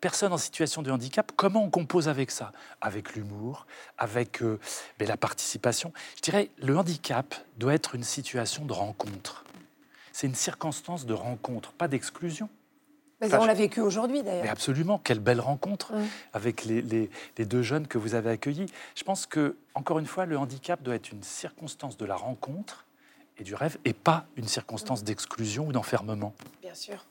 personne 0.00 0.32
en 0.32 0.38
situation 0.38 0.82
de 0.82 0.90
handicap, 0.90 1.32
comment 1.36 1.62
on 1.62 1.70
compose 1.70 2.08
avec 2.08 2.30
ça? 2.30 2.52
Avec 2.80 3.14
l'humour, 3.14 3.66
avec 3.98 4.42
euh, 4.42 4.58
ben, 4.98 5.06
la 5.06 5.18
participation. 5.18 5.92
Je 6.16 6.22
dirais, 6.22 6.50
le 6.56 6.76
handicap 6.78 7.34
doit 7.58 7.74
être 7.74 7.94
une 7.94 8.04
situation 8.04 8.64
de 8.64 8.72
rencontre. 8.72 9.44
C'est 10.12 10.26
une 10.26 10.34
circonstance 10.34 11.04
de 11.04 11.12
rencontre, 11.12 11.72
pas 11.72 11.88
d'exclusion 11.88 12.48
on 13.20 13.44
l'a 13.44 13.54
vécu 13.54 13.80
aujourd'hui 13.80 14.22
d'ailleurs. 14.22 14.50
absolument, 14.50 14.98
quelle 14.98 15.20
belle 15.20 15.40
rencontre 15.40 15.92
avec 16.32 16.64
les, 16.64 17.10
deux 17.38 17.62
jeunes 17.62 17.86
que 17.86 17.98
vous 17.98 18.14
avez 18.14 18.30
accueillis. 18.30 18.66
Je 18.94 19.04
pense 19.04 19.26
que, 19.26 19.56
encore 19.74 19.98
une 19.98 20.06
fois, 20.06 20.26
le 20.26 20.38
handicap 20.38 20.82
doit 20.82 20.94
être 20.94 21.12
une 21.12 21.22
circonstance 21.22 21.96
de 21.96 22.04
la 22.04 22.16
rencontre 22.16 22.84
et 23.38 23.44
du 23.44 23.54
rêve 23.54 23.78
et 23.84 23.92
pas 23.92 24.26
une 24.36 24.48
circonstance 24.48 25.04
d'exclusion 25.04 25.66
ou 25.66 25.72
d'enfermement. 25.72 26.34
Bien 26.62 26.74
sûr. 26.74 27.04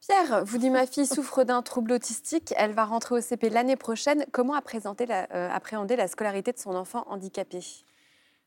Pierre, 0.00 0.44
vous 0.44 0.58
dites 0.58 0.70
ma 0.70 0.86
fille 0.86 1.06
souffre 1.06 1.44
d'un 1.44 1.62
trouble 1.62 1.92
autistique, 1.92 2.52
elle 2.58 2.72
va 2.72 2.84
rentrer 2.84 3.14
au 3.14 3.20
CP 3.22 3.48
l'année 3.48 3.76
prochaine. 3.76 4.26
Comment 4.32 4.54
euh, 4.54 5.48
appréhender 5.50 5.96
la 5.96 6.08
scolarité 6.08 6.52
de 6.52 6.58
son 6.58 6.74
enfant 6.74 7.06
handicapé? 7.08 7.60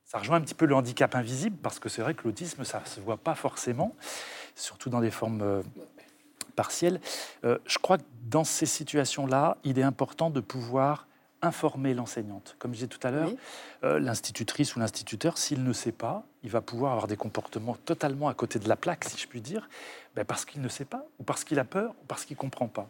Ça 0.06 0.20
rejoint 0.20 0.38
un 0.38 0.42
petit 0.42 0.54
peu 0.54 0.68
le 0.68 0.76
handicap 0.76 1.16
invisible, 1.16 1.58
parce 1.62 1.80
que 1.80 1.90
c'est 1.90 2.04
vrai 2.04 2.14
que 2.14 2.24
l'autisme, 2.26 2.64
ça 2.64 2.80
ne 2.80 2.86
se 2.86 3.00
voit 3.00 3.18
pas 3.18 3.34
forcément, 3.34 3.96
surtout 4.56 4.92
dans 4.92 5.02
des 5.02 5.10
formes 5.10 5.42
euh, 5.42 5.64
partielle. 6.58 7.00
Euh, 7.46 7.58
je 7.65 7.78
crois 7.78 7.98
que 7.98 8.04
dans 8.30 8.43
ces 8.43 8.65
situations-là, 8.65 9.58
il 9.63 9.80
est 9.80 9.84
important 9.84 10.30
de 10.30 10.41
pouvoir 10.41 11.08
informer 11.41 11.93
l'enseignante. 11.93 12.56
Comme 12.58 12.72
je 12.72 12.78
disais 12.78 12.88
tout 12.88 13.06
à 13.08 13.12
l'heure, 13.12 13.32
euh, 13.84 14.00
l'institutrice 14.00 14.76
ou 14.76 14.80
l'instituteur, 14.80 15.38
s'il 15.38 15.63
ne 15.63 15.72
sait 15.72 15.91
pas, 15.91 16.24
il 16.43 16.50
va 16.50 16.62
pouvoir 16.62 16.93
avoir 16.93 17.08
des 17.08 17.15
comportements 17.15 17.78
totalement 17.86 18.28
à 18.28 18.34
côté 18.34 18.58
de 18.58 18.67
la 18.67 18.76
plaque, 18.76 19.04
si 19.04 19.17
je 19.17 19.28
puis 19.28 19.39
dire, 19.39 19.70
ben 20.15 20.26
parce 20.26 20.46
qu'il 20.46 20.62
ne 20.62 20.67
sait 20.67 20.86
pas, 20.86 21.06
ou 21.20 21.24
parce 21.24 21.43
qu'il 21.43 21.60
a 21.60 21.63
peur, 21.63 21.91
ou 21.91 22.06
parce 22.08 22.26
qu'il 22.26 22.36
ne 22.36 22.39
comprend 22.39 22.67
pas. 22.67 22.89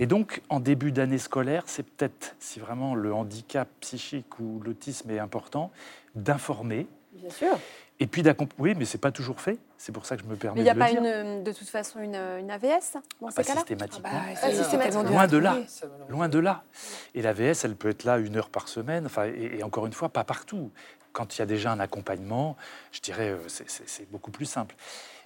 Et 0.00 0.06
donc, 0.06 0.42
en 0.48 0.58
début 0.58 0.90
d'année 0.90 1.18
scolaire, 1.18 1.62
c'est 1.66 1.84
peut-être, 1.84 2.34
si 2.40 2.58
vraiment 2.58 2.96
le 2.96 3.14
handicap 3.14 3.68
psychique 3.80 4.40
ou 4.40 4.60
l'autisme 4.64 5.10
est 5.10 5.20
important, 5.20 5.70
d'informer. 6.16 6.88
Bien 7.12 7.30
sûr. 7.30 7.58
Et 7.98 8.06
puis 8.06 8.22
Oui, 8.58 8.74
mais 8.76 8.84
c'est 8.84 8.98
pas 8.98 9.10
toujours 9.10 9.40
fait. 9.40 9.58
C'est 9.78 9.92
pour 9.92 10.04
ça 10.04 10.16
que 10.16 10.22
je 10.22 10.28
me 10.28 10.36
permets 10.36 10.62
de 10.62 10.68
le 10.68 10.74
dire. 10.74 10.86
Il 10.86 11.00
n'y 11.02 11.08
a 11.08 11.14
pas 11.14 11.42
de 11.42 11.52
toute 11.52 11.68
façon 11.68 12.00
une, 12.00 12.14
AVS 12.14 12.98
dans 13.20 13.30
ces 13.30 13.42
cas-là? 13.42 13.60
Systématiquement. 13.60 14.10
Ah 14.12 14.46
bah, 14.48 15.02
loin 15.02 15.26
de 15.26 15.36
là. 15.38 15.56
Loin 16.08 16.28
de 16.28 16.38
là. 16.38 16.64
Et 17.14 17.22
l'AVS, 17.22 17.64
elle 17.64 17.74
peut 17.74 17.88
être 17.88 18.04
là 18.04 18.18
une 18.18 18.36
heure 18.36 18.50
par 18.50 18.68
semaine. 18.68 19.06
Enfin, 19.06 19.24
et, 19.24 19.62
encore 19.62 19.86
une 19.86 19.92
fois, 19.92 20.10
pas 20.10 20.24
partout. 20.24 20.70
Quand 21.12 21.36
il 21.36 21.38
y 21.38 21.42
a 21.42 21.46
déjà 21.46 21.72
un 21.72 21.80
accompagnement, 21.80 22.56
je 22.92 23.00
dirais, 23.00 23.30
euh, 23.30 23.38
c'est 23.48 24.10
beaucoup 24.10 24.30
plus 24.30 24.44
simple. 24.44 24.74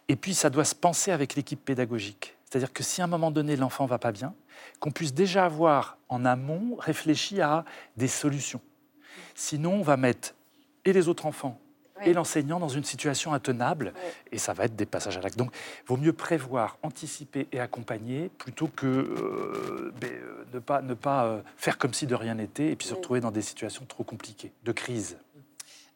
Et 0.07 0.15
puis, 0.15 0.35
ça 0.35 0.49
doit 0.49 0.65
se 0.65 0.77
penser 0.77 1.11
avec 1.11 1.35
l'équipe 1.35 1.65
pédagogique. 1.65 2.37
C'est-à-dire 2.45 2.73
que 2.73 2.85
si 2.85 3.01
à 3.01 3.05
un 3.05 3.09
moment 3.09 3.33
donné, 3.33 3.57
l'enfant 3.57 3.87
va 3.87 3.99
pas 3.99 4.13
bien, 4.13 4.35
qu'on 4.79 4.93
puisse 4.93 5.13
déjà 5.13 5.45
avoir 5.45 5.99
en 6.09 6.25
amont 6.25 6.77
réfléchi 6.79 7.41
à 7.41 7.65
des 7.97 8.09
solutions. 8.09 8.61
Sinon, 9.35 9.75
on 9.75 9.83
va 9.83 9.97
mettre 9.97 10.35
et 10.85 10.93
les 10.93 11.09
autres 11.09 11.27
enfants 11.27 11.59
et 12.05 12.13
l'enseignant 12.13 12.59
dans 12.59 12.69
une 12.69 12.85
situation 12.85 13.33
intenable. 13.33 13.93
Et 14.33 14.39
ça 14.39 14.53
va 14.53 14.65
être 14.65 14.77
des 14.77 14.87
passages 14.87 15.17
à 15.17 15.21
l'acte. 15.21 15.39
Donc, 15.39 15.53
il 15.85 15.87
vaut 15.87 15.97
mieux 15.97 16.13
prévoir, 16.13 16.79
anticiper 16.83 17.49
et 17.53 17.61
accompagner 17.61 18.31
plutôt 18.39 18.69
que 18.69 18.87
euh, 18.87 19.93
ben, 20.01 20.11
euh, 20.11 20.45
ne 20.53 20.59
pas, 20.59 20.83
ne 20.83 20.95
pas 20.95 21.25
euh, 21.25 21.41
faire 21.57 21.79
comme 21.79 21.95
si 21.95 22.07
de 22.07 22.15
rien 22.15 22.35
n'était 22.35 22.69
et 22.69 22.77
puis 22.77 22.87
se 22.87 22.95
retrouver 22.95 23.21
dans 23.21 23.31
des 23.31 23.43
situations 23.43 23.85
trop 23.87 24.05
compliquées, 24.05 24.53
de 24.65 24.73
crise. 24.73 25.17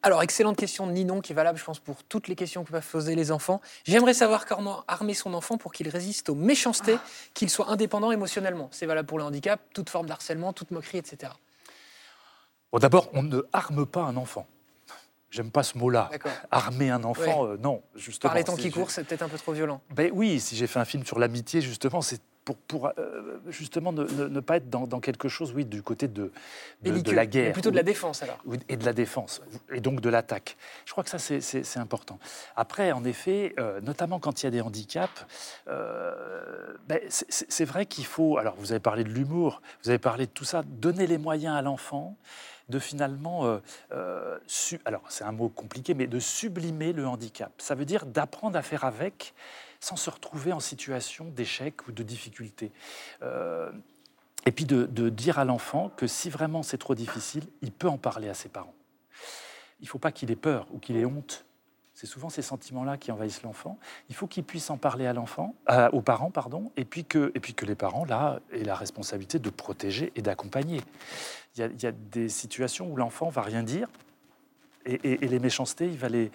Alors, 0.05 0.23
excellente 0.23 0.59
question 0.59 0.87
de 0.87 0.93
Ninon 0.93 1.23
qui 1.23 1.33
est 1.33 1.35
valable, 1.35 1.59
je 1.59 1.65
pense, 1.65 1.79
pour 1.79 2.05
toutes 2.05 2.29
les 2.29 2.35
questions 2.35 2.63
que 2.63 2.71
peuvent 2.71 2.87
poser 2.87 3.15
les 3.15 3.33
enfants. 3.33 3.63
J'aimerais 3.85 4.13
savoir 4.13 4.45
comment 4.45 4.85
armer 4.87 5.15
son 5.15 5.33
enfant 5.33 5.57
pour 5.57 5.73
qu'il 5.73 5.89
résiste 5.89 6.29
aux 6.29 6.35
méchancetés, 6.35 6.97
ah. 6.99 7.09
qu'il 7.33 7.49
soit 7.49 7.71
indépendant 7.71 8.13
émotionnellement. 8.13 8.69
C'est 8.71 8.85
valable 8.85 9.09
pour 9.09 9.17
le 9.17 9.25
handicap, 9.25 9.63
toute 9.73 9.89
forme 9.89 10.07
d'harcèlement, 10.07 10.53
toute 10.53 10.73
moquerie, 10.73 10.99
etc. 10.99 11.33
Bon, 12.71 12.79
D'abord, 12.79 13.09
on 13.15 13.23
ne 13.23 13.41
arme 13.55 13.87
pas 13.87 14.03
un 14.03 14.19
enfant. 14.19 14.47
J'aime 15.35 15.51
pas 15.51 15.65
ce 15.65 15.77
mot-là. 15.79 16.11
Armer 16.53 16.91
un 16.91 17.03
enfant, 17.03 17.45
euh, 17.45 17.57
non, 17.57 17.83
justement. 17.97 18.31
Par 18.31 18.39
les 18.39 18.45
temps 18.45 18.55
qui 18.55 18.71
courent, 18.71 18.93
c'est 18.93 19.03
peut-être 19.03 19.23
un 19.23 19.29
peu 19.29 19.37
trop 19.37 19.51
violent. 19.51 19.81
Ben 19.91 20.09
oui, 20.15 20.39
si 20.39 20.55
j'ai 20.55 20.69
fait 20.69 20.79
un 20.79 20.85
film 20.85 21.05
sur 21.05 21.19
l'amitié, 21.19 21.61
justement, 21.61 22.03
c'est 22.03 22.21
pour, 22.45 22.57
pour 22.57 22.87
euh, 22.87 23.41
justement 23.49 23.93
ne, 23.93 24.05
ne, 24.05 24.41
pas 24.41 24.59
être 24.59 24.71
dans, 24.71 24.87
dans, 24.87 25.01
quelque 25.01 25.29
chose, 25.29 25.53
oui, 25.53 25.65
du 25.65 25.83
côté 25.83 26.07
de, 26.07 26.31
de, 26.83 27.11
la 27.11 27.27
guerre. 27.27 27.53
plutôt 27.53 27.73
de 27.73 27.77
la 27.77 27.83
défense, 27.83 28.23
alors. 28.23 28.39
Et 28.69 28.77
de 28.77 28.85
la 28.85 28.93
défense, 28.93 29.43
et 29.73 29.81
donc 29.81 30.01
de 30.01 30.09
l'attaque. 30.09 30.57
Je 30.85 30.93
crois 30.93 31.03
que 31.03 31.11
ça, 31.11 31.19
c'est 31.19 31.79
important. 31.79 32.21
Après, 32.55 32.93
en 32.93 33.05
effet, 33.05 33.57
euh, 33.59 33.81
notamment 33.81 34.21
quand 34.21 34.43
il 34.43 34.47
y 34.47 34.49
a 34.49 34.51
des 34.53 34.61
handicaps, 34.61 35.27
ben, 35.67 37.01
c'est 37.09 37.65
vrai 37.65 37.87
qu'il 37.87 38.07
faut, 38.07 38.39
alors 38.39 38.55
vous 38.57 38.71
avez 38.71 38.81
parlé 38.81 39.03
de 39.03 39.11
l'humour, 39.11 39.63
vous 39.83 39.91
avez 39.91 39.99
parlé 39.99 40.27
de 40.27 40.31
tout 40.31 40.45
ça, 40.45 40.63
donner 40.65 41.09
les 41.09 41.19
moyens 41.19 41.57
à 41.57 41.63
l'enfant 41.63 42.17
de 42.69 42.79
finalement, 42.79 43.47
euh, 43.47 43.59
euh, 43.93 44.39
alors 44.85 45.03
c'est 45.09 45.25
un 45.25 45.33
mot 45.33 45.49
compliqué, 45.49 45.95
mais 45.95 46.07
de 46.07 46.19
sublimer 46.19 46.93
le 46.93 47.07
handicap. 47.07 47.53
Ça 47.59 47.75
veut 47.75 47.85
dire 47.85 48.07
d'apprendre 48.07 48.57
à 48.57 48.63
faire 48.63 48.85
avec 48.85 49.35
sans 49.81 49.97
se 49.97 50.09
retrouver 50.09 50.53
en 50.53 50.61
situation 50.61 51.27
d'échec 51.27 51.87
ou 51.87 51.93
de 51.93 52.03
difficulté. 52.03 52.73
Euh, 53.23 53.71
et 54.47 54.53
puis 54.53 54.65
de, 54.65 55.09
dire 55.09 55.39
à 55.39 55.45
l'enfant 55.45 55.91
que 55.97 56.07
si 56.07 56.31
vraiment 56.31 56.63
c'est 56.63 56.79
trop 56.79 56.95
difficile, 56.95 57.45
il 57.63 57.73
peut 57.73 57.89
en 57.89 57.99
parler 57.99 58.29
à 58.29 58.35
ses 58.35 58.49
parents. 58.49 58.75
Il 59.81 59.85
ne 59.85 59.89
faut 59.89 59.99
pas 59.99 60.13
qu'il 60.13 60.31
ait 60.31 60.37
peur 60.37 60.67
ou 60.73 60.79
qu'il 60.79 60.97
ait 60.97 61.05
honte. 61.05 61.45
C'est 62.05 62.11
souvent 62.11 62.29
ces 62.29 62.43
sentiments-là 62.43 62.99
qui 62.99 63.13
envahissent 63.13 63.43
l'enfant. 63.43 63.79
Il 64.11 64.15
faut 64.15 64.27
qu'il 64.27 64.45
puisse 64.45 64.69
en 64.69 64.77
parler 64.77 65.07
à 65.07 65.15
l'enfant, 65.15 65.55
aux 65.93 66.03
parents, 66.03 66.31
pardon, 66.31 66.71
et 66.77 66.85
puis 66.85 67.07
que, 67.07 67.33
et 67.35 67.41
puis 67.41 67.55
que 67.55 67.65
les 67.65 67.75
parents 67.75 68.05
là 68.05 68.41
aient 68.53 68.63
la 68.63 68.75
responsabilité 68.75 69.39
de 69.39 69.49
protéger 69.49 70.13
et 70.15 70.21
d'accompagner 70.21 70.83
il 71.57 71.83
y, 71.83 71.87
a 71.87 71.93
des 71.93 72.29
situations 72.29 72.91
où 72.91 72.97
l'enfant 72.97 73.29
va 73.29 73.43
rien 73.43 73.63
dire 73.63 73.89
et, 74.85 75.17
les 75.17 75.39
méchancetés, 75.39 75.87
il 75.87 75.97
va 75.97 76.11
les, 76.11 76.31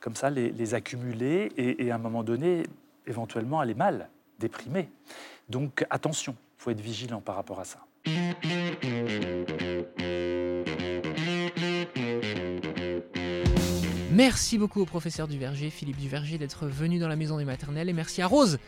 comme 0.00 0.14
ça, 0.14 0.28
les, 0.28 0.74
accumuler 0.74 1.50
et, 1.56 1.90
à 1.90 1.94
un 1.94 1.98
moment 1.98 2.22
donné, 2.22 2.64
éventuellement, 3.06 3.60
aller 3.60 3.74
mal, 3.74 4.10
déprimer. 4.38 4.90
Donc 5.48 5.86
attention, 5.88 6.36
faut 6.58 6.70
être 6.70 6.80
vigilant 6.80 7.22
par 7.22 7.36
rapport 7.36 7.60
à 7.60 7.64
ça. 7.64 7.78
Merci 14.16 14.56
beaucoup 14.56 14.80
au 14.80 14.86
professeur 14.86 15.28
Duverger, 15.28 15.68
Philippe 15.68 15.98
Duverger, 15.98 16.38
d'être 16.38 16.66
venu 16.66 16.98
dans 16.98 17.06
la 17.06 17.16
maison 17.16 17.36
des 17.36 17.44
maternelles 17.44 17.90
et 17.90 17.92
merci 17.92 18.22
à 18.22 18.26
Rose 18.26 18.58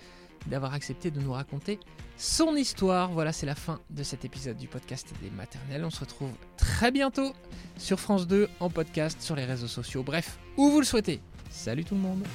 d'avoir 0.46 0.74
accepté 0.74 1.10
de 1.10 1.20
nous 1.20 1.32
raconter 1.32 1.80
son 2.18 2.54
histoire. 2.54 3.10
Voilà, 3.12 3.32
c'est 3.32 3.46
la 3.46 3.54
fin 3.54 3.80
de 3.88 4.02
cet 4.02 4.26
épisode 4.26 4.58
du 4.58 4.68
podcast 4.68 5.10
des 5.22 5.30
maternelles. 5.30 5.86
On 5.86 5.90
se 5.90 6.00
retrouve 6.00 6.32
très 6.58 6.90
bientôt 6.90 7.32
sur 7.78 7.98
France 7.98 8.26
2, 8.26 8.46
en 8.60 8.68
podcast, 8.68 9.22
sur 9.22 9.36
les 9.36 9.46
réseaux 9.46 9.68
sociaux, 9.68 10.02
bref, 10.02 10.38
où 10.58 10.68
vous 10.68 10.80
le 10.80 10.86
souhaitez. 10.86 11.18
Salut 11.48 11.86
tout 11.86 11.94
le 11.94 12.02
monde 12.02 12.26